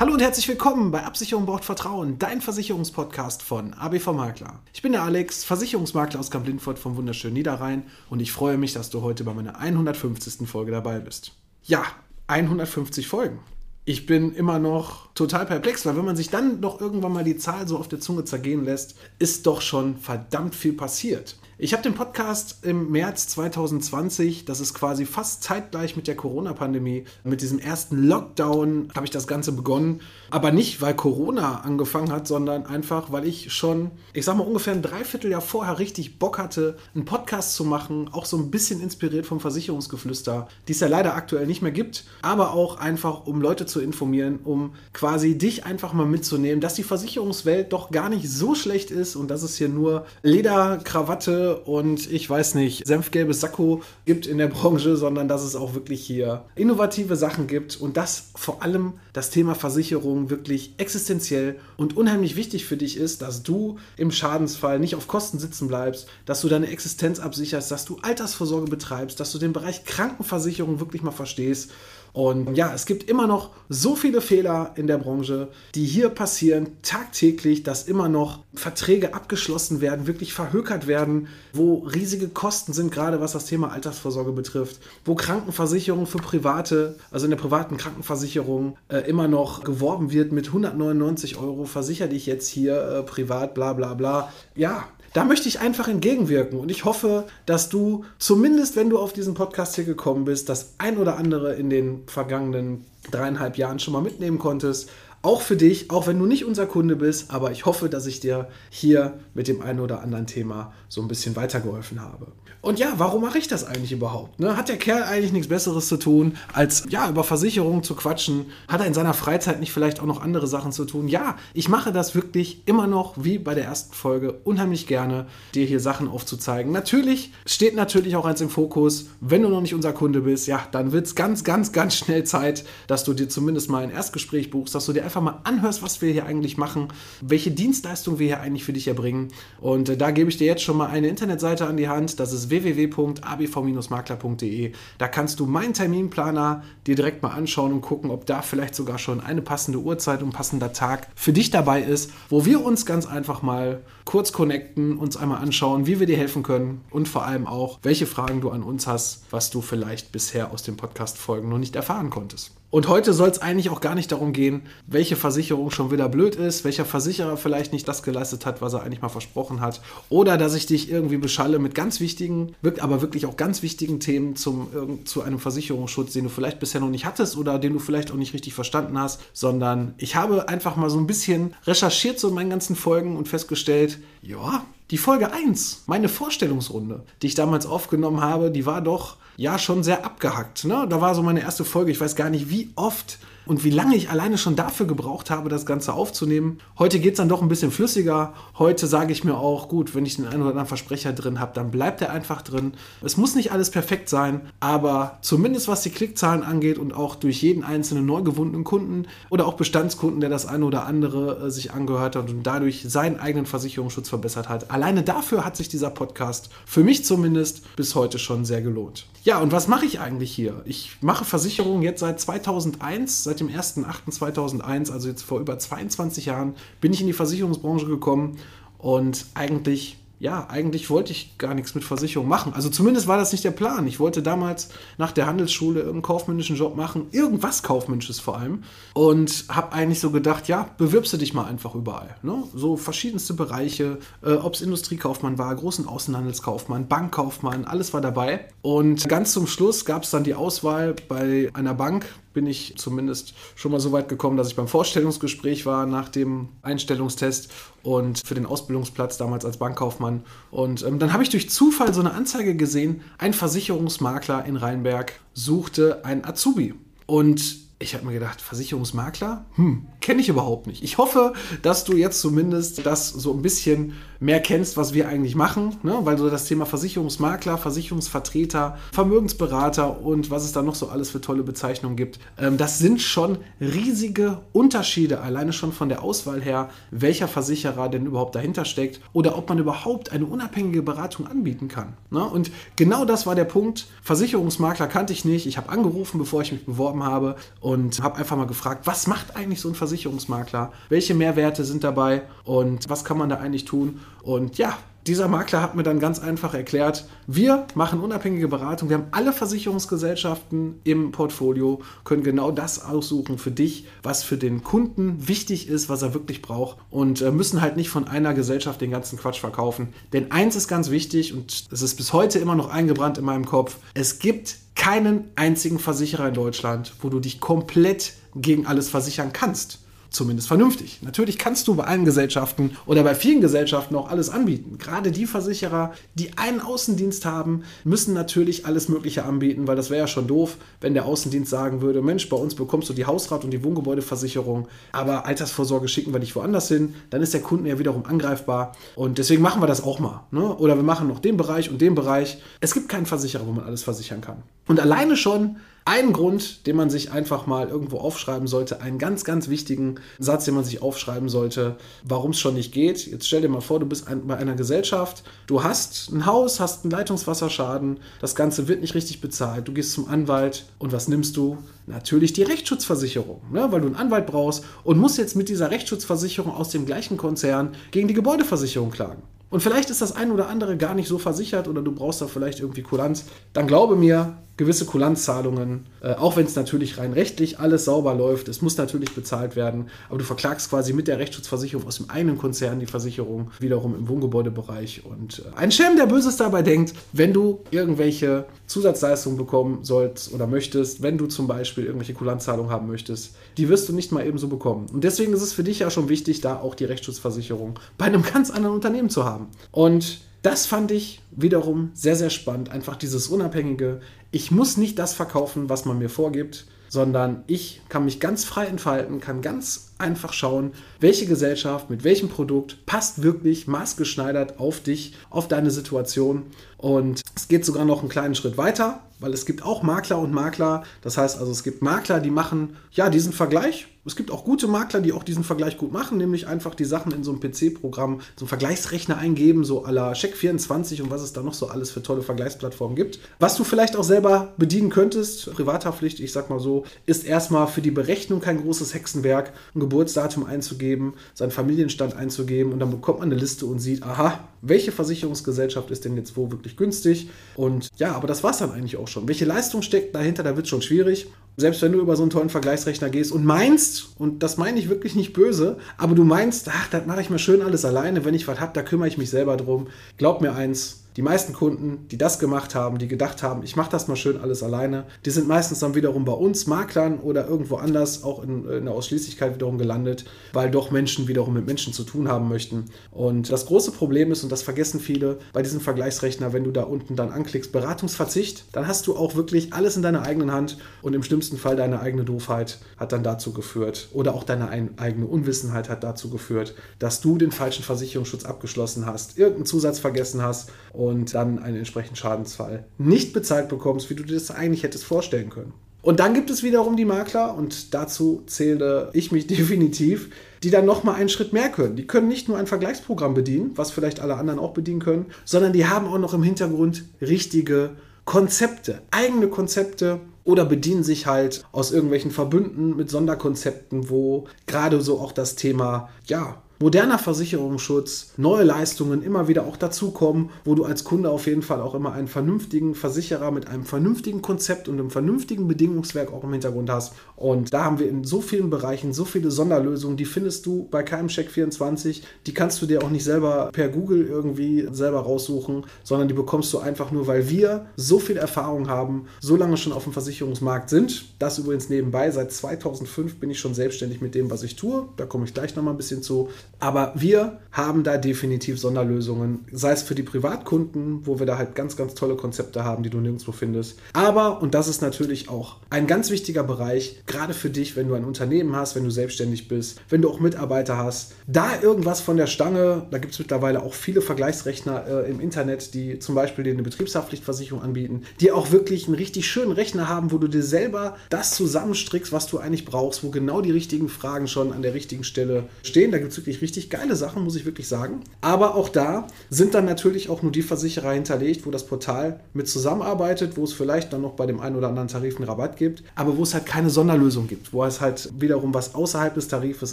Hallo 0.00 0.12
und 0.12 0.20
herzlich 0.20 0.48
willkommen 0.48 0.90
bei 0.90 1.04
Absicherung 1.04 1.46
braucht 1.46 1.64
Vertrauen, 1.64 2.18
dein 2.18 2.40
Versicherungspodcast 2.40 3.42
von 3.42 3.74
ABV 3.74 4.08
Makler. 4.08 4.58
Ich 4.72 4.82
bin 4.82 4.90
der 4.90 5.04
Alex, 5.04 5.44
Versicherungsmakler 5.44 6.18
aus 6.18 6.32
Kamp 6.32 6.48
Lindfort 6.48 6.80
vom 6.80 6.96
wunderschönen 6.96 7.34
Niederrhein 7.34 7.84
und 8.10 8.18
ich 8.18 8.32
freue 8.32 8.58
mich, 8.58 8.72
dass 8.72 8.90
du 8.90 9.02
heute 9.02 9.22
bei 9.22 9.32
meiner 9.32 9.56
150. 9.56 10.48
Folge 10.48 10.72
dabei 10.72 10.98
bist. 10.98 11.32
Ja, 11.62 11.84
150 12.26 13.06
Folgen. 13.06 13.38
Ich 13.84 14.04
bin 14.04 14.34
immer 14.34 14.58
noch 14.58 15.12
total 15.14 15.46
perplex, 15.46 15.86
weil 15.86 15.96
wenn 15.96 16.04
man 16.04 16.16
sich 16.16 16.28
dann 16.28 16.60
doch 16.60 16.80
irgendwann 16.80 17.12
mal 17.12 17.22
die 17.22 17.36
Zahl 17.36 17.68
so 17.68 17.78
auf 17.78 17.86
der 17.86 18.00
Zunge 18.00 18.24
zergehen 18.24 18.64
lässt, 18.64 18.96
ist 19.20 19.46
doch 19.46 19.60
schon 19.60 19.96
verdammt 19.96 20.56
viel 20.56 20.72
passiert. 20.72 21.36
Ich 21.56 21.72
habe 21.72 21.84
den 21.84 21.94
Podcast 21.94 22.64
im 22.64 22.90
März 22.90 23.28
2020, 23.28 24.44
das 24.44 24.58
ist 24.58 24.74
quasi 24.74 25.06
fast 25.06 25.44
zeitgleich 25.44 25.94
mit 25.94 26.08
der 26.08 26.16
Corona-Pandemie, 26.16 27.04
mit 27.22 27.42
diesem 27.42 27.60
ersten 27.60 28.08
Lockdown 28.08 28.88
habe 28.92 29.06
ich 29.06 29.12
das 29.12 29.28
Ganze 29.28 29.52
begonnen. 29.52 30.00
Aber 30.30 30.50
nicht, 30.50 30.82
weil 30.82 30.96
Corona 30.96 31.60
angefangen 31.60 32.10
hat, 32.10 32.26
sondern 32.26 32.66
einfach, 32.66 33.12
weil 33.12 33.24
ich 33.24 33.52
schon, 33.52 33.92
ich 34.14 34.24
sag 34.24 34.36
mal, 34.36 34.42
ungefähr 34.42 34.72
ein 34.72 34.82
Dreivierteljahr 34.82 35.40
vorher 35.40 35.78
richtig 35.78 36.18
Bock 36.18 36.38
hatte, 36.38 36.76
einen 36.92 37.04
Podcast 37.04 37.54
zu 37.54 37.62
machen, 37.62 38.10
auch 38.10 38.24
so 38.24 38.36
ein 38.36 38.50
bisschen 38.50 38.80
inspiriert 38.80 39.24
vom 39.24 39.38
Versicherungsgeflüster, 39.38 40.48
die 40.66 40.72
es 40.72 40.80
ja 40.80 40.88
leider 40.88 41.14
aktuell 41.14 41.46
nicht 41.46 41.62
mehr 41.62 41.70
gibt, 41.70 42.04
aber 42.22 42.52
auch 42.52 42.80
einfach, 42.80 43.26
um 43.26 43.40
Leute 43.40 43.64
zu 43.64 43.80
informieren, 43.80 44.40
um 44.42 44.74
quasi 44.92 45.38
dich 45.38 45.64
einfach 45.64 45.92
mal 45.92 46.04
mitzunehmen, 46.04 46.60
dass 46.60 46.74
die 46.74 46.82
Versicherungswelt 46.82 47.72
doch 47.72 47.92
gar 47.92 48.08
nicht 48.08 48.28
so 48.28 48.56
schlecht 48.56 48.90
ist 48.90 49.14
und 49.14 49.30
dass 49.30 49.44
es 49.44 49.56
hier 49.56 49.68
nur 49.68 50.04
Leder, 50.24 50.78
Krawatte, 50.82 51.43
und 51.52 52.10
ich 52.10 52.28
weiß 52.28 52.54
nicht, 52.54 52.86
senfgelbes 52.86 53.40
Sakko 53.40 53.82
gibt 54.04 54.26
in 54.26 54.38
der 54.38 54.48
Branche, 54.48 54.96
sondern 54.96 55.28
dass 55.28 55.42
es 55.42 55.56
auch 55.56 55.74
wirklich 55.74 56.04
hier 56.04 56.44
innovative 56.54 57.16
Sachen 57.16 57.46
gibt 57.46 57.76
und 57.80 57.96
dass 57.96 58.30
vor 58.34 58.62
allem 58.62 58.94
das 59.12 59.30
Thema 59.30 59.54
Versicherung 59.54 60.30
wirklich 60.30 60.74
existenziell 60.78 61.56
und 61.76 61.96
unheimlich 61.96 62.36
wichtig 62.36 62.64
für 62.64 62.76
dich 62.76 62.96
ist, 62.96 63.22
dass 63.22 63.42
du 63.42 63.78
im 63.96 64.10
Schadensfall 64.10 64.78
nicht 64.78 64.94
auf 64.94 65.06
Kosten 65.06 65.38
sitzen 65.38 65.68
bleibst, 65.68 66.06
dass 66.26 66.40
du 66.40 66.48
deine 66.48 66.68
Existenz 66.68 67.20
absicherst, 67.20 67.70
dass 67.70 67.84
du 67.84 67.98
Altersvorsorge 68.02 68.70
betreibst, 68.70 69.20
dass 69.20 69.32
du 69.32 69.38
den 69.38 69.52
Bereich 69.52 69.84
Krankenversicherung 69.84 70.80
wirklich 70.80 71.02
mal 71.02 71.10
verstehst 71.10 71.70
und 72.14 72.54
ja, 72.54 72.72
es 72.72 72.86
gibt 72.86 73.10
immer 73.10 73.26
noch 73.26 73.50
so 73.68 73.96
viele 73.96 74.20
Fehler 74.20 74.70
in 74.76 74.86
der 74.86 74.98
Branche, 74.98 75.48
die 75.74 75.84
hier 75.84 76.10
passieren, 76.10 76.68
tagtäglich, 76.82 77.64
dass 77.64 77.88
immer 77.88 78.08
noch 78.08 78.38
Verträge 78.54 79.14
abgeschlossen 79.14 79.80
werden, 79.80 80.06
wirklich 80.06 80.32
verhökert 80.32 80.86
werden, 80.86 81.26
wo 81.52 81.78
riesige 81.78 82.28
Kosten 82.28 82.72
sind, 82.72 82.92
gerade 82.92 83.20
was 83.20 83.32
das 83.32 83.46
Thema 83.46 83.72
Altersvorsorge 83.72 84.30
betrifft, 84.30 84.78
wo 85.04 85.16
Krankenversicherung 85.16 86.06
für 86.06 86.18
Private, 86.18 86.94
also 87.10 87.26
in 87.26 87.30
der 87.30 87.36
privaten 87.36 87.78
Krankenversicherung, 87.78 88.76
äh, 88.86 88.98
immer 88.98 89.26
noch 89.26 89.64
geworben 89.64 90.12
wird 90.12 90.30
mit 90.30 90.46
199 90.46 91.36
Euro, 91.36 91.64
versichere 91.64 92.08
dich 92.08 92.26
jetzt 92.26 92.46
hier 92.46 92.80
äh, 92.80 93.02
privat, 93.02 93.54
bla 93.54 93.72
bla 93.72 93.94
bla. 93.94 94.32
Ja, 94.54 94.84
da 95.14 95.24
möchte 95.24 95.48
ich 95.48 95.60
einfach 95.60 95.86
entgegenwirken 95.86 96.58
und 96.58 96.70
ich 96.70 96.84
hoffe, 96.84 97.26
dass 97.46 97.68
du 97.68 98.04
zumindest, 98.18 98.74
wenn 98.74 98.90
du 98.90 98.98
auf 98.98 99.12
diesen 99.12 99.34
Podcast 99.34 99.76
hier 99.76 99.84
gekommen 99.84 100.24
bist, 100.24 100.48
das 100.48 100.74
ein 100.78 100.98
oder 100.98 101.16
andere 101.16 101.54
in 101.54 101.70
den 101.70 102.02
vergangenen 102.06 102.84
dreieinhalb 103.12 103.56
Jahren 103.56 103.78
schon 103.78 103.92
mal 103.94 104.02
mitnehmen 104.02 104.40
konntest. 104.40 104.90
Auch 105.24 105.40
für 105.40 105.56
dich, 105.56 105.90
auch 105.90 106.06
wenn 106.06 106.18
du 106.18 106.26
nicht 106.26 106.44
unser 106.44 106.66
Kunde 106.66 106.96
bist, 106.96 107.30
aber 107.30 107.50
ich 107.50 107.64
hoffe, 107.64 107.88
dass 107.88 108.04
ich 108.04 108.20
dir 108.20 108.46
hier 108.68 109.18
mit 109.32 109.48
dem 109.48 109.62
einen 109.62 109.80
oder 109.80 110.02
anderen 110.02 110.26
Thema 110.26 110.74
so 110.90 111.00
ein 111.00 111.08
bisschen 111.08 111.34
weitergeholfen 111.34 112.02
habe. 112.02 112.26
Und 112.64 112.78
ja, 112.78 112.94
warum 112.96 113.20
mache 113.20 113.36
ich 113.36 113.46
das 113.46 113.64
eigentlich 113.64 113.92
überhaupt? 113.92 114.40
Ne? 114.40 114.56
Hat 114.56 114.70
der 114.70 114.78
Kerl 114.78 115.02
eigentlich 115.02 115.32
nichts 115.32 115.48
Besseres 115.48 115.86
zu 115.86 115.98
tun, 115.98 116.38
als 116.54 116.84
ja, 116.88 117.10
über 117.10 117.22
Versicherungen 117.22 117.82
zu 117.82 117.94
quatschen? 117.94 118.46
Hat 118.68 118.80
er 118.80 118.86
in 118.86 118.94
seiner 118.94 119.12
Freizeit 119.12 119.60
nicht 119.60 119.70
vielleicht 119.70 120.00
auch 120.00 120.06
noch 120.06 120.22
andere 120.22 120.46
Sachen 120.46 120.72
zu 120.72 120.86
tun? 120.86 121.06
Ja, 121.06 121.36
ich 121.52 121.68
mache 121.68 121.92
das 121.92 122.14
wirklich 122.14 122.62
immer 122.64 122.86
noch, 122.86 123.16
wie 123.22 123.36
bei 123.36 123.54
der 123.54 123.64
ersten 123.64 123.92
Folge, 123.92 124.32
unheimlich 124.44 124.86
gerne, 124.86 125.26
dir 125.54 125.66
hier 125.66 125.78
Sachen 125.78 126.08
aufzuzeigen. 126.08 126.72
Natürlich 126.72 127.32
steht 127.44 127.76
natürlich 127.76 128.16
auch 128.16 128.24
eins 128.24 128.40
im 128.40 128.48
Fokus, 128.48 129.08
wenn 129.20 129.42
du 129.42 129.50
noch 129.50 129.60
nicht 129.60 129.74
unser 129.74 129.92
Kunde 129.92 130.22
bist, 130.22 130.46
ja, 130.46 130.66
dann 130.72 130.92
wird 130.92 131.04
es 131.04 131.14
ganz, 131.14 131.44
ganz, 131.44 131.72
ganz 131.72 131.96
schnell 131.96 132.24
Zeit, 132.24 132.64
dass 132.86 133.04
du 133.04 133.12
dir 133.12 133.28
zumindest 133.28 133.68
mal 133.68 133.82
ein 133.82 133.90
Erstgespräch 133.90 134.50
buchst, 134.50 134.74
dass 134.74 134.86
du 134.86 134.94
dir 134.94 135.04
einfach 135.04 135.13
mal 135.22 135.40
anhörst, 135.44 135.82
was 135.82 136.02
wir 136.02 136.12
hier 136.12 136.26
eigentlich 136.26 136.56
machen, 136.56 136.88
welche 137.20 137.50
Dienstleistung 137.50 138.18
wir 138.18 138.26
hier 138.26 138.40
eigentlich 138.40 138.64
für 138.64 138.72
dich 138.72 138.88
erbringen. 138.88 139.28
Und 139.60 139.88
äh, 139.88 139.96
da 139.96 140.10
gebe 140.10 140.30
ich 140.30 140.36
dir 140.36 140.46
jetzt 140.46 140.62
schon 140.62 140.76
mal 140.76 140.88
eine 140.88 141.08
Internetseite 141.08 141.66
an 141.66 141.76
die 141.76 141.88
Hand, 141.88 142.20
das 142.20 142.32
ist 142.32 142.50
www.abv-makler.de. 142.50 144.72
Da 144.98 145.08
kannst 145.08 145.40
du 145.40 145.46
meinen 145.46 145.74
Terminplaner 145.74 146.62
dir 146.86 146.94
direkt 146.94 147.22
mal 147.22 147.30
anschauen 147.30 147.72
und 147.72 147.82
gucken, 147.82 148.10
ob 148.10 148.26
da 148.26 148.42
vielleicht 148.42 148.74
sogar 148.74 148.98
schon 148.98 149.20
eine 149.20 149.42
passende 149.42 149.78
Uhrzeit 149.78 150.22
und 150.22 150.32
passender 150.32 150.72
Tag 150.72 151.08
für 151.14 151.32
dich 151.32 151.50
dabei 151.50 151.82
ist, 151.82 152.10
wo 152.28 152.44
wir 152.44 152.64
uns 152.64 152.86
ganz 152.86 153.06
einfach 153.06 153.42
mal 153.42 153.82
kurz 154.04 154.32
connecten, 154.32 154.98
uns 154.98 155.16
einmal 155.16 155.42
anschauen, 155.42 155.86
wie 155.86 156.00
wir 156.00 156.06
dir 156.06 156.16
helfen 156.16 156.42
können 156.42 156.82
und 156.90 157.08
vor 157.08 157.24
allem 157.24 157.46
auch, 157.46 157.78
welche 157.82 158.06
Fragen 158.06 158.40
du 158.40 158.50
an 158.50 158.62
uns 158.62 158.86
hast, 158.86 159.24
was 159.30 159.50
du 159.50 159.60
vielleicht 159.60 160.12
bisher 160.12 160.52
aus 160.52 160.62
den 160.62 160.76
Podcast-Folgen 160.76 161.48
noch 161.48 161.58
nicht 161.58 161.76
erfahren 161.76 162.10
konntest. 162.10 162.52
Und 162.74 162.88
heute 162.88 163.12
soll 163.12 163.28
es 163.28 163.40
eigentlich 163.40 163.70
auch 163.70 163.80
gar 163.80 163.94
nicht 163.94 164.10
darum 164.10 164.32
gehen, 164.32 164.62
welche 164.88 165.14
Versicherung 165.14 165.70
schon 165.70 165.92
wieder 165.92 166.08
blöd 166.08 166.34
ist, 166.34 166.64
welcher 166.64 166.84
Versicherer 166.84 167.36
vielleicht 167.36 167.72
nicht 167.72 167.86
das 167.86 168.02
geleistet 168.02 168.46
hat, 168.46 168.62
was 168.62 168.72
er 168.72 168.82
eigentlich 168.82 169.00
mal 169.00 169.10
versprochen 169.10 169.60
hat. 169.60 169.80
Oder 170.08 170.36
dass 170.36 170.56
ich 170.56 170.66
dich 170.66 170.90
irgendwie 170.90 171.18
beschalle 171.18 171.60
mit 171.60 171.76
ganz 171.76 172.00
wichtigen, 172.00 172.56
aber 172.80 173.00
wirklich 173.00 173.26
auch 173.26 173.36
ganz 173.36 173.62
wichtigen 173.62 174.00
Themen 174.00 174.34
zum, 174.34 175.04
zu 175.04 175.22
einem 175.22 175.38
Versicherungsschutz, 175.38 176.14
den 176.14 176.24
du 176.24 176.30
vielleicht 176.30 176.58
bisher 176.58 176.80
noch 176.80 176.88
nicht 176.88 177.04
hattest 177.04 177.36
oder 177.36 177.60
den 177.60 177.74
du 177.74 177.78
vielleicht 177.78 178.10
auch 178.10 178.16
nicht 178.16 178.34
richtig 178.34 178.54
verstanden 178.54 178.98
hast, 178.98 179.20
sondern 179.32 179.94
ich 179.98 180.16
habe 180.16 180.48
einfach 180.48 180.74
mal 180.74 180.90
so 180.90 180.98
ein 180.98 181.06
bisschen 181.06 181.54
recherchiert 181.68 182.18
so 182.18 182.26
in 182.26 182.34
meinen 182.34 182.50
ganzen 182.50 182.74
Folgen 182.74 183.16
und 183.16 183.28
festgestellt, 183.28 184.00
ja, 184.20 184.66
die 184.90 184.98
Folge 184.98 185.32
1, 185.32 185.84
meine 185.86 186.08
Vorstellungsrunde, 186.08 187.04
die 187.22 187.28
ich 187.28 187.34
damals 187.34 187.66
aufgenommen 187.66 188.20
habe, 188.20 188.50
die 188.50 188.66
war 188.66 188.82
doch 188.82 189.16
ja 189.36 189.58
schon 189.58 189.82
sehr 189.82 190.04
abgehackt. 190.04 190.64
Ne? 190.64 190.86
Da 190.88 191.00
war 191.00 191.14
so 191.14 191.22
meine 191.22 191.40
erste 191.40 191.64
Folge. 191.64 191.90
Ich 191.90 192.00
weiß 192.00 192.16
gar 192.16 192.30
nicht, 192.30 192.50
wie 192.50 192.70
oft 192.76 193.18
und 193.46 193.64
wie 193.64 193.70
lange 193.70 193.96
ich 193.96 194.10
alleine 194.10 194.38
schon 194.38 194.56
dafür 194.56 194.86
gebraucht 194.86 195.30
habe, 195.30 195.48
das 195.48 195.66
Ganze 195.66 195.92
aufzunehmen. 195.92 196.58
Heute 196.78 196.98
geht 196.98 197.14
es 197.14 197.18
dann 197.18 197.28
doch 197.28 197.42
ein 197.42 197.48
bisschen 197.48 197.70
flüssiger. 197.70 198.34
Heute 198.58 198.86
sage 198.86 199.12
ich 199.12 199.24
mir 199.24 199.36
auch, 199.36 199.68
gut, 199.68 199.94
wenn 199.94 200.06
ich 200.06 200.16
den 200.16 200.26
einen 200.26 200.42
oder 200.42 200.50
anderen 200.50 200.68
Versprecher 200.68 201.12
drin 201.12 201.40
habe, 201.40 201.52
dann 201.54 201.70
bleibt 201.70 202.00
er 202.00 202.10
einfach 202.10 202.42
drin. 202.42 202.72
Es 203.02 203.16
muss 203.16 203.34
nicht 203.34 203.52
alles 203.52 203.70
perfekt 203.70 204.08
sein, 204.08 204.42
aber 204.60 205.18
zumindest 205.20 205.68
was 205.68 205.82
die 205.82 205.90
Klickzahlen 205.90 206.42
angeht 206.42 206.78
und 206.78 206.92
auch 206.92 207.14
durch 207.16 207.42
jeden 207.42 207.64
einzelnen 207.64 208.06
neu 208.06 208.22
gewonnenen 208.22 208.64
Kunden 208.64 209.06
oder 209.30 209.46
auch 209.46 209.54
Bestandskunden, 209.54 210.20
der 210.20 210.30
das 210.30 210.46
eine 210.46 210.64
oder 210.64 210.86
andere 210.86 211.46
äh, 211.46 211.50
sich 211.50 211.72
angehört 211.72 212.16
hat 212.16 212.30
und 212.30 212.42
dadurch 212.42 212.84
seinen 212.86 213.18
eigenen 213.18 213.46
Versicherungsschutz 213.46 214.08
verbessert 214.08 214.48
hat. 214.48 214.70
Alleine 214.70 215.02
dafür 215.02 215.44
hat 215.44 215.56
sich 215.56 215.68
dieser 215.68 215.90
Podcast 215.90 216.50
für 216.66 216.84
mich 216.84 217.04
zumindest 217.04 217.76
bis 217.76 217.94
heute 217.94 218.18
schon 218.18 218.44
sehr 218.44 218.62
gelohnt. 218.62 219.06
Ja, 219.24 219.38
und 219.38 219.52
was 219.52 219.68
mache 219.68 219.86
ich 219.86 220.00
eigentlich 220.00 220.34
hier? 220.34 220.60
Ich 220.66 220.98
mache 221.00 221.24
Versicherungen 221.24 221.82
jetzt 221.82 222.00
seit 222.00 222.20
2001, 222.20 223.24
seit 223.24 223.33
dem 223.36 223.48
01.08.2001, 223.48 224.92
also 224.92 225.08
jetzt 225.08 225.22
vor 225.22 225.40
über 225.40 225.58
22 225.58 226.26
Jahren, 226.26 226.54
bin 226.80 226.92
ich 226.92 227.00
in 227.00 227.06
die 227.06 227.12
Versicherungsbranche 227.12 227.86
gekommen 227.86 228.38
und 228.78 229.26
eigentlich 229.34 229.98
ja, 230.24 230.46
eigentlich 230.48 230.88
wollte 230.88 231.12
ich 231.12 231.36
gar 231.36 231.52
nichts 231.52 231.74
mit 231.74 231.84
Versicherung 231.84 232.28
machen. 232.28 232.54
Also 232.54 232.70
zumindest 232.70 233.06
war 233.06 233.18
das 233.18 233.32
nicht 233.32 233.44
der 233.44 233.50
Plan. 233.50 233.86
Ich 233.86 234.00
wollte 234.00 234.22
damals 234.22 234.70
nach 234.96 235.12
der 235.12 235.26
Handelsschule 235.26 235.80
irgendeinen 235.80 236.02
kaufmännischen 236.02 236.56
Job 236.56 236.76
machen, 236.76 237.08
irgendwas 237.10 237.62
kaufmännisches 237.62 238.20
vor 238.20 238.38
allem. 238.38 238.62
Und 238.94 239.44
habe 239.48 239.72
eigentlich 239.72 240.00
so 240.00 240.10
gedacht, 240.10 240.48
ja, 240.48 240.70
bewirbst 240.78 241.12
du 241.12 241.16
dich 241.18 241.34
mal 241.34 241.44
einfach 241.44 241.74
überall. 241.74 242.16
Ne? 242.22 242.44
So 242.54 242.78
verschiedenste 242.78 243.34
Bereiche, 243.34 243.98
äh, 244.22 244.32
ob 244.32 244.54
es 244.54 244.62
Industriekaufmann 244.62 245.36
war, 245.36 245.54
großen 245.54 245.86
Außenhandelskaufmann, 245.86 246.88
Bankkaufmann, 246.88 247.66
alles 247.66 247.92
war 247.92 248.00
dabei. 248.00 248.48
Und 248.62 249.06
ganz 249.08 249.32
zum 249.32 249.46
Schluss 249.46 249.84
gab 249.84 250.04
es 250.04 250.10
dann 250.10 250.24
die 250.24 250.34
Auswahl 250.34 250.94
bei 251.06 251.50
einer 251.52 251.74
Bank, 251.74 252.06
bin 252.34 252.46
ich 252.46 252.74
zumindest 252.76 253.34
schon 253.54 253.72
mal 253.72 253.80
so 253.80 253.92
weit 253.92 254.08
gekommen, 254.08 254.36
dass 254.36 254.48
ich 254.48 254.56
beim 254.56 254.68
Vorstellungsgespräch 254.68 255.64
war 255.64 255.86
nach 255.86 256.08
dem 256.10 256.48
Einstellungstest 256.62 257.50
und 257.82 258.20
für 258.26 258.34
den 258.34 258.44
Ausbildungsplatz 258.44 259.16
damals 259.16 259.44
als 259.44 259.56
Bankkaufmann. 259.56 260.24
Und 260.50 260.82
ähm, 260.82 260.98
dann 260.98 261.12
habe 261.12 261.22
ich 261.22 261.30
durch 261.30 261.48
Zufall 261.48 261.94
so 261.94 262.00
eine 262.00 262.12
Anzeige 262.12 262.54
gesehen, 262.56 263.00
ein 263.16 263.32
Versicherungsmakler 263.32 264.44
in 264.44 264.56
Rheinberg 264.56 265.18
suchte 265.32 266.04
ein 266.04 266.24
Azubi. 266.24 266.74
Und 267.06 267.64
ich 267.78 267.94
habe 267.94 268.06
mir 268.06 268.12
gedacht, 268.12 268.40
Versicherungsmakler? 268.40 269.44
Hm, 269.56 269.86
kenne 270.00 270.20
ich 270.20 270.28
überhaupt 270.28 270.66
nicht. 270.66 270.82
Ich 270.82 270.98
hoffe, 270.98 271.34
dass 271.62 271.84
du 271.84 271.96
jetzt 271.96 272.20
zumindest 272.20 272.86
das 272.86 273.10
so 273.10 273.32
ein 273.32 273.42
bisschen 273.42 273.94
mehr 274.24 274.40
kennst, 274.40 274.78
was 274.78 274.94
wir 274.94 275.06
eigentlich 275.06 275.34
machen, 275.34 275.76
ne? 275.82 275.98
weil 276.00 276.16
so 276.16 276.30
das 276.30 276.46
Thema 276.46 276.64
Versicherungsmakler, 276.64 277.58
Versicherungsvertreter, 277.58 278.78
Vermögensberater 278.90 280.00
und 280.00 280.30
was 280.30 280.44
es 280.44 280.52
da 280.52 280.62
noch 280.62 280.74
so 280.74 280.88
alles 280.88 281.10
für 281.10 281.20
tolle 281.20 281.42
Bezeichnungen 281.42 281.94
gibt, 281.94 282.18
ähm, 282.38 282.56
das 282.56 282.78
sind 282.78 283.02
schon 283.02 283.36
riesige 283.60 284.38
Unterschiede, 284.52 285.20
alleine 285.20 285.52
schon 285.52 285.72
von 285.72 285.90
der 285.90 286.02
Auswahl 286.02 286.40
her, 286.40 286.70
welcher 286.90 287.28
Versicherer 287.28 287.90
denn 287.90 288.06
überhaupt 288.06 288.34
dahinter 288.34 288.64
steckt 288.64 289.00
oder 289.12 289.36
ob 289.36 289.50
man 289.50 289.58
überhaupt 289.58 290.10
eine 290.10 290.24
unabhängige 290.24 290.82
Beratung 290.82 291.26
anbieten 291.26 291.68
kann. 291.68 291.92
Ne? 292.10 292.24
Und 292.24 292.50
genau 292.76 293.04
das 293.04 293.26
war 293.26 293.34
der 293.34 293.44
Punkt. 293.44 293.86
Versicherungsmakler 294.02 294.86
kannte 294.86 295.12
ich 295.12 295.26
nicht. 295.26 295.46
Ich 295.46 295.58
habe 295.58 295.68
angerufen, 295.68 296.16
bevor 296.16 296.40
ich 296.40 296.50
mich 296.50 296.64
beworben 296.64 297.04
habe 297.04 297.36
und 297.60 298.02
habe 298.02 298.16
einfach 298.16 298.38
mal 298.38 298.46
gefragt, 298.46 298.86
was 298.86 299.06
macht 299.06 299.36
eigentlich 299.36 299.60
so 299.60 299.68
ein 299.68 299.74
Versicherungsmakler? 299.74 300.72
Welche 300.88 301.14
Mehrwerte 301.14 301.62
sind 301.64 301.84
dabei 301.84 302.22
und 302.44 302.88
was 302.88 303.04
kann 303.04 303.18
man 303.18 303.28
da 303.28 303.36
eigentlich 303.36 303.66
tun? 303.66 304.00
Und 304.22 304.58
ja, 304.58 304.76
dieser 305.06 305.28
Makler 305.28 305.60
hat 305.60 305.74
mir 305.74 305.82
dann 305.82 306.00
ganz 306.00 306.18
einfach 306.18 306.54
erklärt, 306.54 307.06
wir 307.26 307.66
machen 307.74 308.00
unabhängige 308.00 308.48
Beratung, 308.48 308.88
wir 308.88 308.96
haben 308.96 309.08
alle 309.10 309.32
Versicherungsgesellschaften 309.32 310.80
im 310.84 311.12
Portfolio, 311.12 311.82
können 312.04 312.22
genau 312.22 312.50
das 312.50 312.82
aussuchen 312.82 313.36
für 313.36 313.50
dich, 313.50 313.86
was 314.02 314.22
für 314.22 314.38
den 314.38 314.62
Kunden 314.62 315.28
wichtig 315.28 315.68
ist, 315.68 315.90
was 315.90 316.02
er 316.02 316.14
wirklich 316.14 316.40
braucht 316.40 316.78
und 316.90 317.20
äh, 317.20 317.30
müssen 317.30 317.60
halt 317.60 317.76
nicht 317.76 317.90
von 317.90 318.08
einer 318.08 318.32
Gesellschaft 318.32 318.80
den 318.80 318.90
ganzen 318.90 319.18
Quatsch 319.18 319.40
verkaufen. 319.40 319.88
Denn 320.14 320.32
eins 320.32 320.56
ist 320.56 320.68
ganz 320.68 320.90
wichtig 320.90 321.34
und 321.34 321.66
es 321.70 321.82
ist 321.82 321.96
bis 321.96 322.12
heute 322.14 322.38
immer 322.38 322.54
noch 322.54 322.70
eingebrannt 322.70 323.18
in 323.18 323.24
meinem 323.24 323.44
Kopf, 323.44 323.76
es 323.92 324.18
gibt 324.18 324.56
keinen 324.74 325.24
einzigen 325.36 325.78
Versicherer 325.78 326.28
in 326.28 326.34
Deutschland, 326.34 326.94
wo 327.02 327.10
du 327.10 327.20
dich 327.20 327.40
komplett 327.40 328.14
gegen 328.34 328.66
alles 328.66 328.88
versichern 328.88 329.32
kannst 329.32 329.83
zumindest 330.14 330.48
vernünftig. 330.48 331.00
Natürlich 331.02 331.38
kannst 331.38 331.68
du 331.68 331.74
bei 331.74 331.84
allen 331.84 332.04
Gesellschaften 332.04 332.76
oder 332.86 333.02
bei 333.02 333.14
vielen 333.14 333.40
Gesellschaften 333.40 333.94
auch 333.96 334.10
alles 334.10 334.30
anbieten. 334.30 334.78
Gerade 334.78 335.10
die 335.10 335.26
Versicherer, 335.26 335.92
die 336.14 336.36
einen 336.38 336.60
Außendienst 336.60 337.24
haben, 337.24 337.64
müssen 337.84 338.14
natürlich 338.14 338.66
alles 338.66 338.88
Mögliche 338.88 339.24
anbieten, 339.24 339.66
weil 339.66 339.76
das 339.76 339.90
wäre 339.90 340.00
ja 340.00 340.06
schon 340.06 340.26
doof, 340.26 340.56
wenn 340.80 340.94
der 340.94 341.04
Außendienst 341.04 341.50
sagen 341.50 341.82
würde, 341.82 342.02
Mensch, 342.02 342.28
bei 342.28 342.36
uns 342.36 342.54
bekommst 342.54 342.88
du 342.88 342.94
die 342.94 343.06
Hausrat- 343.06 343.44
und 343.44 343.50
die 343.50 343.62
Wohngebäudeversicherung, 343.64 344.68
aber 344.92 345.26
Altersvorsorge 345.26 345.88
schicken 345.88 346.12
wir 346.12 346.20
dich 346.20 346.34
woanders 346.36 346.68
hin, 346.68 346.94
dann 347.10 347.22
ist 347.22 347.34
der 347.34 347.42
Kunde 347.42 347.68
ja 347.68 347.78
wiederum 347.78 348.06
angreifbar 348.06 348.72
und 348.94 349.18
deswegen 349.18 349.42
machen 349.42 349.62
wir 349.62 349.66
das 349.66 349.82
auch 349.82 349.98
mal. 349.98 350.24
Ne? 350.30 350.54
Oder 350.56 350.76
wir 350.76 350.82
machen 350.82 351.08
noch 351.08 351.18
den 351.18 351.36
Bereich 351.36 351.70
und 351.70 351.80
den 351.80 351.94
Bereich. 351.94 352.38
Es 352.60 352.74
gibt 352.74 352.88
keinen 352.88 353.06
Versicherer, 353.06 353.46
wo 353.46 353.52
man 353.52 353.64
alles 353.64 353.82
versichern 353.82 354.20
kann. 354.20 354.42
Und 354.66 354.80
alleine 354.80 355.16
schon 355.16 355.56
ein 355.86 356.14
Grund, 356.14 356.66
den 356.66 356.76
man 356.76 356.88
sich 356.88 357.10
einfach 357.12 357.46
mal 357.46 357.68
irgendwo 357.68 357.98
aufschreiben 357.98 358.48
sollte, 358.48 358.80
einen 358.80 358.98
ganz, 358.98 359.22
ganz 359.22 359.48
wichtigen 359.48 359.96
Satz, 360.18 360.46
den 360.46 360.54
man 360.54 360.64
sich 360.64 360.80
aufschreiben 360.80 361.28
sollte, 361.28 361.76
warum 362.02 362.30
es 362.30 362.38
schon 362.38 362.54
nicht 362.54 362.72
geht. 362.72 363.06
Jetzt 363.06 363.26
stell 363.26 363.42
dir 363.42 363.50
mal 363.50 363.60
vor, 363.60 363.80
du 363.80 363.86
bist 363.86 364.08
ein, 364.08 364.26
bei 364.26 364.36
einer 364.36 364.54
Gesellschaft, 364.54 365.24
du 365.46 365.62
hast 365.62 366.10
ein 366.10 366.24
Haus, 366.24 366.58
hast 366.58 366.84
einen 366.84 366.90
Leitungswasserschaden, 366.90 368.00
das 368.20 368.34
Ganze 368.34 368.66
wird 368.66 368.80
nicht 368.80 368.94
richtig 368.94 369.20
bezahlt, 369.20 369.68
du 369.68 369.72
gehst 369.72 369.92
zum 369.92 370.08
Anwalt 370.08 370.64
und 370.78 370.92
was 370.92 371.06
nimmst 371.06 371.36
du? 371.36 371.58
Natürlich 371.86 372.32
die 372.32 372.44
Rechtsschutzversicherung, 372.44 373.42
ne? 373.52 373.70
weil 373.70 373.82
du 373.82 373.86
einen 373.88 373.96
Anwalt 373.96 374.26
brauchst 374.26 374.64
und 374.84 374.98
musst 374.98 375.18
jetzt 375.18 375.36
mit 375.36 375.50
dieser 375.50 375.70
Rechtsschutzversicherung 375.70 376.54
aus 376.54 376.70
dem 376.70 376.86
gleichen 376.86 377.18
Konzern 377.18 377.72
gegen 377.90 378.08
die 378.08 378.14
Gebäudeversicherung 378.14 378.90
klagen. 378.90 379.22
Und 379.54 379.60
vielleicht 379.60 379.88
ist 379.88 380.02
das 380.02 380.10
ein 380.10 380.32
oder 380.32 380.48
andere 380.48 380.76
gar 380.76 380.94
nicht 380.94 381.06
so 381.06 381.16
versichert 381.16 381.68
oder 381.68 381.80
du 381.80 381.92
brauchst 381.92 382.20
da 382.20 382.26
vielleicht 382.26 382.58
irgendwie 382.58 382.82
Kulanz. 382.82 383.26
Dann 383.52 383.68
glaube 383.68 383.94
mir, 383.94 384.36
gewisse 384.56 384.84
Kulanzzahlungen, 384.84 385.86
äh, 386.00 386.14
auch 386.14 386.36
wenn 386.36 386.46
es 386.46 386.54
natürlich 386.54 386.98
rein 386.98 387.12
rechtlich 387.12 387.58
alles 387.58 387.84
sauber 387.84 388.14
läuft, 388.14 388.48
es 388.48 388.62
muss 388.62 388.76
natürlich 388.76 389.12
bezahlt 389.12 389.56
werden, 389.56 389.88
aber 390.08 390.18
du 390.18 390.24
verklagst 390.24 390.70
quasi 390.70 390.92
mit 390.92 391.08
der 391.08 391.18
Rechtsschutzversicherung 391.18 391.86
aus 391.86 391.96
dem 391.96 392.10
einen 392.10 392.38
Konzern 392.38 392.78
die 392.78 392.86
Versicherung 392.86 393.50
wiederum 393.58 393.96
im 393.96 394.08
Wohngebäudebereich. 394.08 395.02
Und 395.04 395.40
äh, 395.40 395.58
ein 395.58 395.72
Schelm, 395.72 395.96
der 395.96 396.06
Böses 396.06 396.36
dabei 396.36 396.62
denkt, 396.62 396.94
wenn 397.12 397.32
du 397.32 397.60
irgendwelche 397.70 398.46
Zusatzleistungen 398.66 399.36
bekommen 399.36 399.80
sollst 399.82 400.32
oder 400.32 400.46
möchtest, 400.46 401.02
wenn 401.02 401.18
du 401.18 401.26
zum 401.26 401.46
Beispiel 401.48 401.84
irgendwelche 401.84 402.14
Kulanzzahlungen 402.14 402.70
haben 402.70 402.86
möchtest, 402.86 403.34
die 403.56 403.68
wirst 403.68 403.88
du 403.88 403.92
nicht 403.92 404.12
mal 404.12 404.26
eben 404.26 404.38
so 404.38 404.48
bekommen. 404.48 404.86
Und 404.92 405.04
deswegen 405.04 405.32
ist 405.32 405.42
es 405.42 405.52
für 405.52 405.64
dich 405.64 405.80
ja 405.80 405.90
schon 405.90 406.08
wichtig, 406.08 406.40
da 406.40 406.60
auch 406.60 406.74
die 406.74 406.84
Rechtsschutzversicherung 406.84 407.78
bei 407.98 408.04
einem 408.04 408.22
ganz 408.22 408.50
anderen 408.50 408.74
Unternehmen 408.74 409.10
zu 409.10 409.24
haben. 409.24 409.48
Und 409.72 410.20
das 410.44 410.66
fand 410.66 410.90
ich 410.90 411.22
wiederum 411.30 411.90
sehr, 411.94 412.16
sehr 412.16 412.28
spannend. 412.28 412.68
Einfach 412.68 412.96
dieses 412.96 413.28
Unabhängige. 413.28 414.00
Ich 414.30 414.50
muss 414.50 414.76
nicht 414.76 414.98
das 414.98 415.14
verkaufen, 415.14 415.70
was 415.70 415.86
man 415.86 415.98
mir 415.98 416.10
vorgibt, 416.10 416.66
sondern 416.90 417.44
ich 417.46 417.80
kann 417.88 418.04
mich 418.04 418.20
ganz 418.20 418.44
frei 418.44 418.66
entfalten, 418.66 419.20
kann 419.20 419.40
ganz 419.40 419.92
einfach 419.96 420.34
schauen, 420.34 420.72
welche 421.00 421.24
Gesellschaft 421.24 421.88
mit 421.88 422.04
welchem 422.04 422.28
Produkt 422.28 422.84
passt 422.84 423.22
wirklich 423.22 423.66
maßgeschneidert 423.66 424.60
auf 424.60 424.80
dich, 424.80 425.14
auf 425.30 425.48
deine 425.48 425.70
Situation. 425.70 426.42
Und 426.76 427.22
es 427.34 427.48
geht 427.48 427.64
sogar 427.64 427.86
noch 427.86 428.00
einen 428.00 428.10
kleinen 428.10 428.34
Schritt 428.34 428.58
weiter, 428.58 429.00
weil 429.20 429.32
es 429.32 429.46
gibt 429.46 429.64
auch 429.64 429.82
Makler 429.82 430.18
und 430.18 430.34
Makler. 430.34 430.82
Das 431.00 431.16
heißt 431.16 431.38
also, 431.38 431.52
es 431.52 431.62
gibt 431.62 431.80
Makler, 431.80 432.20
die 432.20 432.30
machen 432.30 432.76
ja 432.92 433.08
diesen 433.08 433.32
Vergleich 433.32 433.86
es 434.06 434.16
gibt 434.16 434.30
auch 434.30 434.44
gute 434.44 434.66
Makler, 434.66 435.00
die 435.00 435.12
auch 435.12 435.22
diesen 435.22 435.44
Vergleich 435.44 435.78
gut 435.78 435.92
machen, 435.92 436.18
nämlich 436.18 436.46
einfach 436.46 436.74
die 436.74 436.84
Sachen 436.84 437.12
in 437.12 437.24
so 437.24 437.30
einem 437.30 437.40
PC-Programm, 437.40 438.20
so 438.36 438.44
einen 438.44 438.48
Vergleichsrechner 438.48 439.16
eingeben, 439.16 439.64
so 439.64 439.86
à 439.86 439.90
la 439.90 440.12
Check24 440.12 441.02
und 441.02 441.10
was 441.10 441.22
es 441.22 441.32
da 441.32 441.42
noch 441.42 441.54
so 441.54 441.68
alles 441.68 441.90
für 441.90 442.02
tolle 442.02 442.22
Vergleichsplattformen 442.22 442.96
gibt. 442.96 443.18
Was 443.38 443.56
du 443.56 443.64
vielleicht 443.64 443.96
auch 443.96 444.04
selber 444.04 444.52
bedienen 444.58 444.90
könntest, 444.90 445.52
Privathaftpflicht, 445.54 446.20
ich 446.20 446.32
sag 446.32 446.50
mal 446.50 446.60
so, 446.60 446.84
ist 447.06 447.24
erstmal 447.24 447.66
für 447.66 447.80
die 447.80 447.90
Berechnung 447.90 448.40
kein 448.40 448.60
großes 448.60 448.92
Hexenwerk, 448.92 449.52
ein 449.74 449.80
Geburtsdatum 449.80 450.44
einzugeben, 450.44 451.14
seinen 451.32 451.50
Familienstand 451.50 452.14
einzugeben 452.14 452.72
und 452.72 452.80
dann 452.80 452.90
bekommt 452.90 453.20
man 453.20 453.30
eine 453.30 453.40
Liste 453.40 453.64
und 453.64 453.78
sieht, 453.78 454.02
aha, 454.02 454.40
welche 454.60 454.92
Versicherungsgesellschaft 454.92 455.90
ist 455.90 456.04
denn 456.04 456.16
jetzt 456.16 456.36
wo 456.36 456.50
wirklich 456.50 456.76
günstig? 456.76 457.30
Und 457.54 457.88
ja, 457.96 458.14
aber 458.14 458.26
das 458.26 458.42
war 458.42 458.50
es 458.50 458.58
dann 458.58 458.70
eigentlich 458.70 458.96
auch 458.96 459.08
schon. 459.08 459.28
Welche 459.28 459.44
Leistung 459.44 459.82
steckt 459.82 460.14
dahinter, 460.14 460.42
da 460.42 460.56
wird 460.56 460.68
schon 460.68 460.82
schwierig 460.82 461.28
selbst 461.56 461.82
wenn 461.82 461.92
du 461.92 462.00
über 462.00 462.16
so 462.16 462.22
einen 462.22 462.30
tollen 462.30 462.50
Vergleichsrechner 462.50 463.10
gehst 463.10 463.30
und 463.30 463.44
meinst, 463.44 463.93
und 464.18 464.42
das 464.42 464.56
meine 464.56 464.78
ich 464.78 464.88
wirklich 464.88 465.14
nicht 465.14 465.32
böse, 465.32 465.78
aber 465.96 466.14
du 466.14 466.24
meinst, 466.24 466.68
ach, 466.68 466.88
das 466.88 467.06
mache 467.06 467.20
ich 467.20 467.30
mal 467.30 467.38
schön 467.38 467.62
alles 467.62 467.84
alleine, 467.84 468.24
wenn 468.24 468.34
ich 468.34 468.48
was 468.48 468.60
habe, 468.60 468.72
da 468.74 468.82
kümmere 468.82 469.08
ich 469.08 469.18
mich 469.18 469.30
selber 469.30 469.56
drum. 469.56 469.88
Glaub 470.16 470.40
mir 470.40 470.54
eins, 470.54 471.03
die 471.16 471.22
meisten 471.22 471.52
Kunden, 471.52 472.08
die 472.10 472.18
das 472.18 472.38
gemacht 472.38 472.74
haben, 472.74 472.98
die 472.98 473.06
gedacht 473.06 473.42
haben, 473.42 473.62
ich 473.62 473.76
mache 473.76 473.90
das 473.90 474.08
mal 474.08 474.16
schön 474.16 474.40
alles 474.40 474.62
alleine, 474.62 475.04
die 475.24 475.30
sind 475.30 475.46
meistens 475.46 475.78
dann 475.78 475.94
wiederum 475.94 476.24
bei 476.24 476.32
uns, 476.32 476.66
Maklern 476.66 477.20
oder 477.20 477.46
irgendwo 477.46 477.76
anders, 477.76 478.24
auch 478.24 478.42
in, 478.42 478.68
in 478.68 478.84
der 478.86 478.94
Ausschließlichkeit 478.94 479.54
wiederum 479.54 479.78
gelandet, 479.78 480.24
weil 480.52 480.70
doch 480.70 480.90
Menschen 480.90 481.28
wiederum 481.28 481.54
mit 481.54 481.66
Menschen 481.66 481.92
zu 481.92 482.02
tun 482.02 482.28
haben 482.28 482.48
möchten. 482.48 482.86
Und 483.12 483.52
das 483.52 483.66
große 483.66 483.92
Problem 483.92 484.32
ist, 484.32 484.42
und 484.42 484.50
das 484.50 484.62
vergessen 484.62 484.98
viele 484.98 485.38
bei 485.52 485.62
diesem 485.62 485.80
Vergleichsrechner, 485.80 486.52
wenn 486.52 486.64
du 486.64 486.72
da 486.72 486.82
unten 486.82 487.14
dann 487.14 487.30
anklickst, 487.30 487.70
Beratungsverzicht, 487.70 488.64
dann 488.72 488.88
hast 488.88 489.06
du 489.06 489.16
auch 489.16 489.36
wirklich 489.36 489.72
alles 489.72 489.96
in 489.96 490.02
deiner 490.02 490.22
eigenen 490.22 490.50
Hand 490.50 490.78
und 491.02 491.14
im 491.14 491.22
schlimmsten 491.22 491.58
Fall 491.58 491.76
deine 491.76 492.00
eigene 492.00 492.24
Doofheit 492.24 492.78
hat 492.96 493.12
dann 493.12 493.22
dazu 493.22 493.52
geführt 493.52 494.08
oder 494.12 494.34
auch 494.34 494.42
deine 494.42 494.68
eigene 494.96 495.26
Unwissenheit 495.26 495.88
hat 495.88 496.02
dazu 496.02 496.30
geführt, 496.30 496.74
dass 496.98 497.20
du 497.20 497.38
den 497.38 497.52
falschen 497.52 497.84
Versicherungsschutz 497.84 498.44
abgeschlossen 498.44 499.06
hast, 499.06 499.38
irgendeinen 499.38 499.66
Zusatz 499.66 499.98
vergessen 499.98 500.42
hast 500.42 500.72
und 500.92 501.03
dann 501.12 501.58
einen 501.58 501.76
entsprechenden 501.76 502.16
Schadensfall 502.16 502.84
nicht 502.98 503.32
bezahlt 503.32 503.68
bekommst, 503.68 504.10
wie 504.10 504.14
du 504.14 504.22
dir 504.22 504.34
das 504.34 504.50
eigentlich 504.50 504.82
hättest 504.82 505.04
vorstellen 505.04 505.50
können. 505.50 505.72
Und 506.04 506.20
dann 506.20 506.34
gibt 506.34 506.50
es 506.50 506.62
wiederum 506.62 506.96
die 506.96 507.06
Makler, 507.06 507.56
und 507.56 507.94
dazu 507.94 508.42
zähle 508.46 509.08
ich 509.14 509.32
mich 509.32 509.46
definitiv, 509.48 510.30
die 510.62 510.70
dann 510.70 510.84
nochmal 510.84 511.16
einen 511.16 511.30
Schritt 511.30 511.52
mehr 511.52 511.70
können. 511.70 511.96
Die 511.96 512.06
können 512.06 512.28
nicht 512.28 512.48
nur 512.48 512.58
ein 512.58 512.66
Vergleichsprogramm 512.66 513.34
bedienen, 513.34 513.72
was 513.74 513.90
vielleicht 513.90 514.20
alle 514.20 514.36
anderen 514.36 514.58
auch 514.58 514.72
bedienen 514.72 515.00
können, 515.00 515.26
sondern 515.44 515.72
die 515.72 515.86
haben 515.86 516.06
auch 516.06 516.18
noch 516.18 516.34
im 516.34 516.42
Hintergrund 516.42 517.04
richtige 517.20 517.90
Konzepte, 518.24 519.00
eigene 519.10 519.48
Konzepte 519.48 520.20
oder 520.44 520.64
bedienen 520.64 521.04
sich 521.04 521.26
halt 521.26 521.64
aus 521.72 521.90
irgendwelchen 521.90 522.30
Verbünden 522.30 522.96
mit 522.96 523.10
Sonderkonzepten, 523.10 524.10
wo 524.10 524.46
gerade 524.66 525.00
so 525.00 525.18
auch 525.20 525.32
das 525.32 525.56
Thema, 525.56 526.10
ja, 526.26 526.62
moderner 526.84 527.18
Versicherungsschutz, 527.18 528.32
neue 528.36 528.62
Leistungen 528.62 529.22
immer 529.22 529.48
wieder 529.48 529.64
auch 529.64 529.78
dazukommen, 529.78 530.50
wo 530.66 530.74
du 530.74 530.84
als 530.84 531.02
Kunde 531.02 531.30
auf 531.30 531.46
jeden 531.46 531.62
Fall 531.62 531.80
auch 531.80 531.94
immer 531.94 532.12
einen 532.12 532.28
vernünftigen 532.28 532.94
Versicherer 532.94 533.50
mit 533.52 533.68
einem 533.68 533.86
vernünftigen 533.86 534.42
Konzept 534.42 534.86
und 534.86 535.00
einem 535.00 535.08
vernünftigen 535.08 535.66
Bedingungswerk 535.66 536.30
auch 536.30 536.44
im 536.44 536.52
Hintergrund 536.52 536.90
hast. 536.90 537.14
Und 537.36 537.72
da 537.72 537.84
haben 537.84 537.98
wir 538.00 538.10
in 538.10 538.24
so 538.24 538.42
vielen 538.42 538.68
Bereichen 538.68 539.14
so 539.14 539.24
viele 539.24 539.50
Sonderlösungen, 539.50 540.18
die 540.18 540.26
findest 540.26 540.66
du 540.66 540.86
bei 540.90 541.02
keinem 541.02 541.28
Check 541.28 541.50
24, 541.50 542.22
die 542.46 542.52
kannst 542.52 542.82
du 542.82 542.86
dir 542.86 543.02
auch 543.02 543.08
nicht 543.08 543.24
selber 543.24 543.70
per 543.72 543.88
Google 543.88 544.26
irgendwie 544.26 544.86
selber 544.92 545.20
raussuchen, 545.20 545.86
sondern 546.02 546.28
die 546.28 546.34
bekommst 546.34 546.70
du 546.74 546.80
einfach 546.80 547.10
nur, 547.10 547.26
weil 547.26 547.48
wir 547.48 547.86
so 547.96 548.18
viel 548.18 548.36
Erfahrung 548.36 548.90
haben, 548.90 549.24
so 549.40 549.56
lange 549.56 549.78
schon 549.78 549.94
auf 549.94 550.04
dem 550.04 550.12
Versicherungsmarkt 550.12 550.90
sind. 550.90 551.24
Das 551.38 551.58
übrigens 551.58 551.88
nebenbei, 551.88 552.30
seit 552.30 552.52
2005 552.52 553.36
bin 553.36 553.48
ich 553.48 553.58
schon 553.58 553.72
selbstständig 553.72 554.20
mit 554.20 554.34
dem, 554.34 554.50
was 554.50 554.62
ich 554.62 554.76
tue. 554.76 555.08
Da 555.16 555.24
komme 555.24 555.46
ich 555.46 555.54
gleich 555.54 555.74
nochmal 555.74 555.94
ein 555.94 555.96
bisschen 555.96 556.22
zu. 556.22 556.50
Aber 556.80 557.12
wir 557.14 557.58
haben 557.74 558.04
da 558.04 558.16
definitiv 558.18 558.78
Sonderlösungen, 558.78 559.64
sei 559.72 559.92
es 559.92 560.02
für 560.02 560.14
die 560.14 560.22
Privatkunden, 560.22 561.26
wo 561.26 561.40
wir 561.40 561.46
da 561.46 561.58
halt 561.58 561.74
ganz, 561.74 561.96
ganz 561.96 562.14
tolle 562.14 562.36
Konzepte 562.36 562.84
haben, 562.84 563.02
die 563.02 563.10
du 563.10 563.18
nirgendwo 563.18 563.50
findest. 563.50 563.98
Aber, 564.12 564.62
und 564.62 564.74
das 564.74 564.86
ist 564.86 565.02
natürlich 565.02 565.48
auch 565.48 565.76
ein 565.90 566.06
ganz 566.06 566.30
wichtiger 566.30 566.62
Bereich, 566.62 567.20
gerade 567.26 567.52
für 567.52 567.70
dich, 567.70 567.96
wenn 567.96 568.08
du 568.08 568.14
ein 568.14 568.24
Unternehmen 568.24 568.76
hast, 568.76 568.94
wenn 568.94 569.04
du 569.04 569.10
selbstständig 569.10 569.66
bist, 569.66 570.00
wenn 570.08 570.22
du 570.22 570.30
auch 570.30 570.38
Mitarbeiter 570.38 570.98
hast, 570.98 571.34
da 571.48 571.80
irgendwas 571.82 572.20
von 572.20 572.36
der 572.36 572.46
Stange, 572.46 573.06
da 573.10 573.18
gibt 573.18 573.32
es 573.32 573.40
mittlerweile 573.40 573.82
auch 573.82 573.94
viele 573.94 574.20
Vergleichsrechner 574.20 575.06
äh, 575.06 575.30
im 575.30 575.40
Internet, 575.40 575.94
die 575.94 576.20
zum 576.20 576.36
Beispiel 576.36 576.62
dir 576.62 576.72
eine 576.72 576.82
Betriebshaftpflichtversicherung 576.84 577.82
anbieten, 577.82 578.22
die 578.40 578.52
auch 578.52 578.70
wirklich 578.70 579.06
einen 579.06 579.16
richtig 579.16 579.48
schönen 579.48 579.72
Rechner 579.72 580.08
haben, 580.08 580.30
wo 580.30 580.38
du 580.38 580.46
dir 580.46 580.62
selber 580.62 581.16
das 581.28 581.50
zusammenstrickst, 581.54 582.32
was 582.32 582.46
du 582.46 582.58
eigentlich 582.58 582.84
brauchst, 582.84 583.24
wo 583.24 583.30
genau 583.30 583.60
die 583.60 583.72
richtigen 583.72 584.08
Fragen 584.08 584.46
schon 584.46 584.72
an 584.72 584.82
der 584.82 584.94
richtigen 584.94 585.24
Stelle 585.24 585.64
stehen. 585.82 586.12
Da 586.12 586.18
gibt 586.18 586.30
es 586.30 586.38
wirklich 586.38 586.60
richtig 586.64 586.88
geile 586.88 587.14
Sachen, 587.14 587.44
muss 587.44 587.56
ich 587.56 587.66
wirklich 587.66 587.86
sagen. 587.86 588.20
Aber 588.40 588.74
auch 588.74 588.88
da 588.88 589.26
sind 589.50 589.74
dann 589.74 589.84
natürlich 589.84 590.30
auch 590.30 590.42
nur 590.42 590.50
die 590.50 590.62
Versicherer 590.62 591.12
hinterlegt, 591.12 591.66
wo 591.66 591.70
das 591.70 591.84
Portal 591.84 592.40
mit 592.54 592.68
zusammenarbeitet, 592.68 593.58
wo 593.58 593.64
es 593.64 593.74
vielleicht 593.74 594.12
dann 594.14 594.22
noch 594.22 594.32
bei 594.32 594.46
dem 594.46 594.60
einen 594.60 594.76
oder 594.76 594.88
anderen 594.88 595.08
Tarif 595.08 595.36
einen 595.36 595.44
Rabatt 595.44 595.76
gibt, 595.76 596.02
aber 596.14 596.38
wo 596.38 596.42
es 596.42 596.54
halt 596.54 596.64
keine 596.64 596.88
Sonderlösung 596.88 597.46
gibt, 597.46 597.72
wo 597.74 597.84
es 597.84 598.00
halt 598.00 598.30
wiederum 598.38 598.72
was 598.72 598.94
außerhalb 598.94 599.34
des 599.34 599.48
Tarifes 599.48 599.92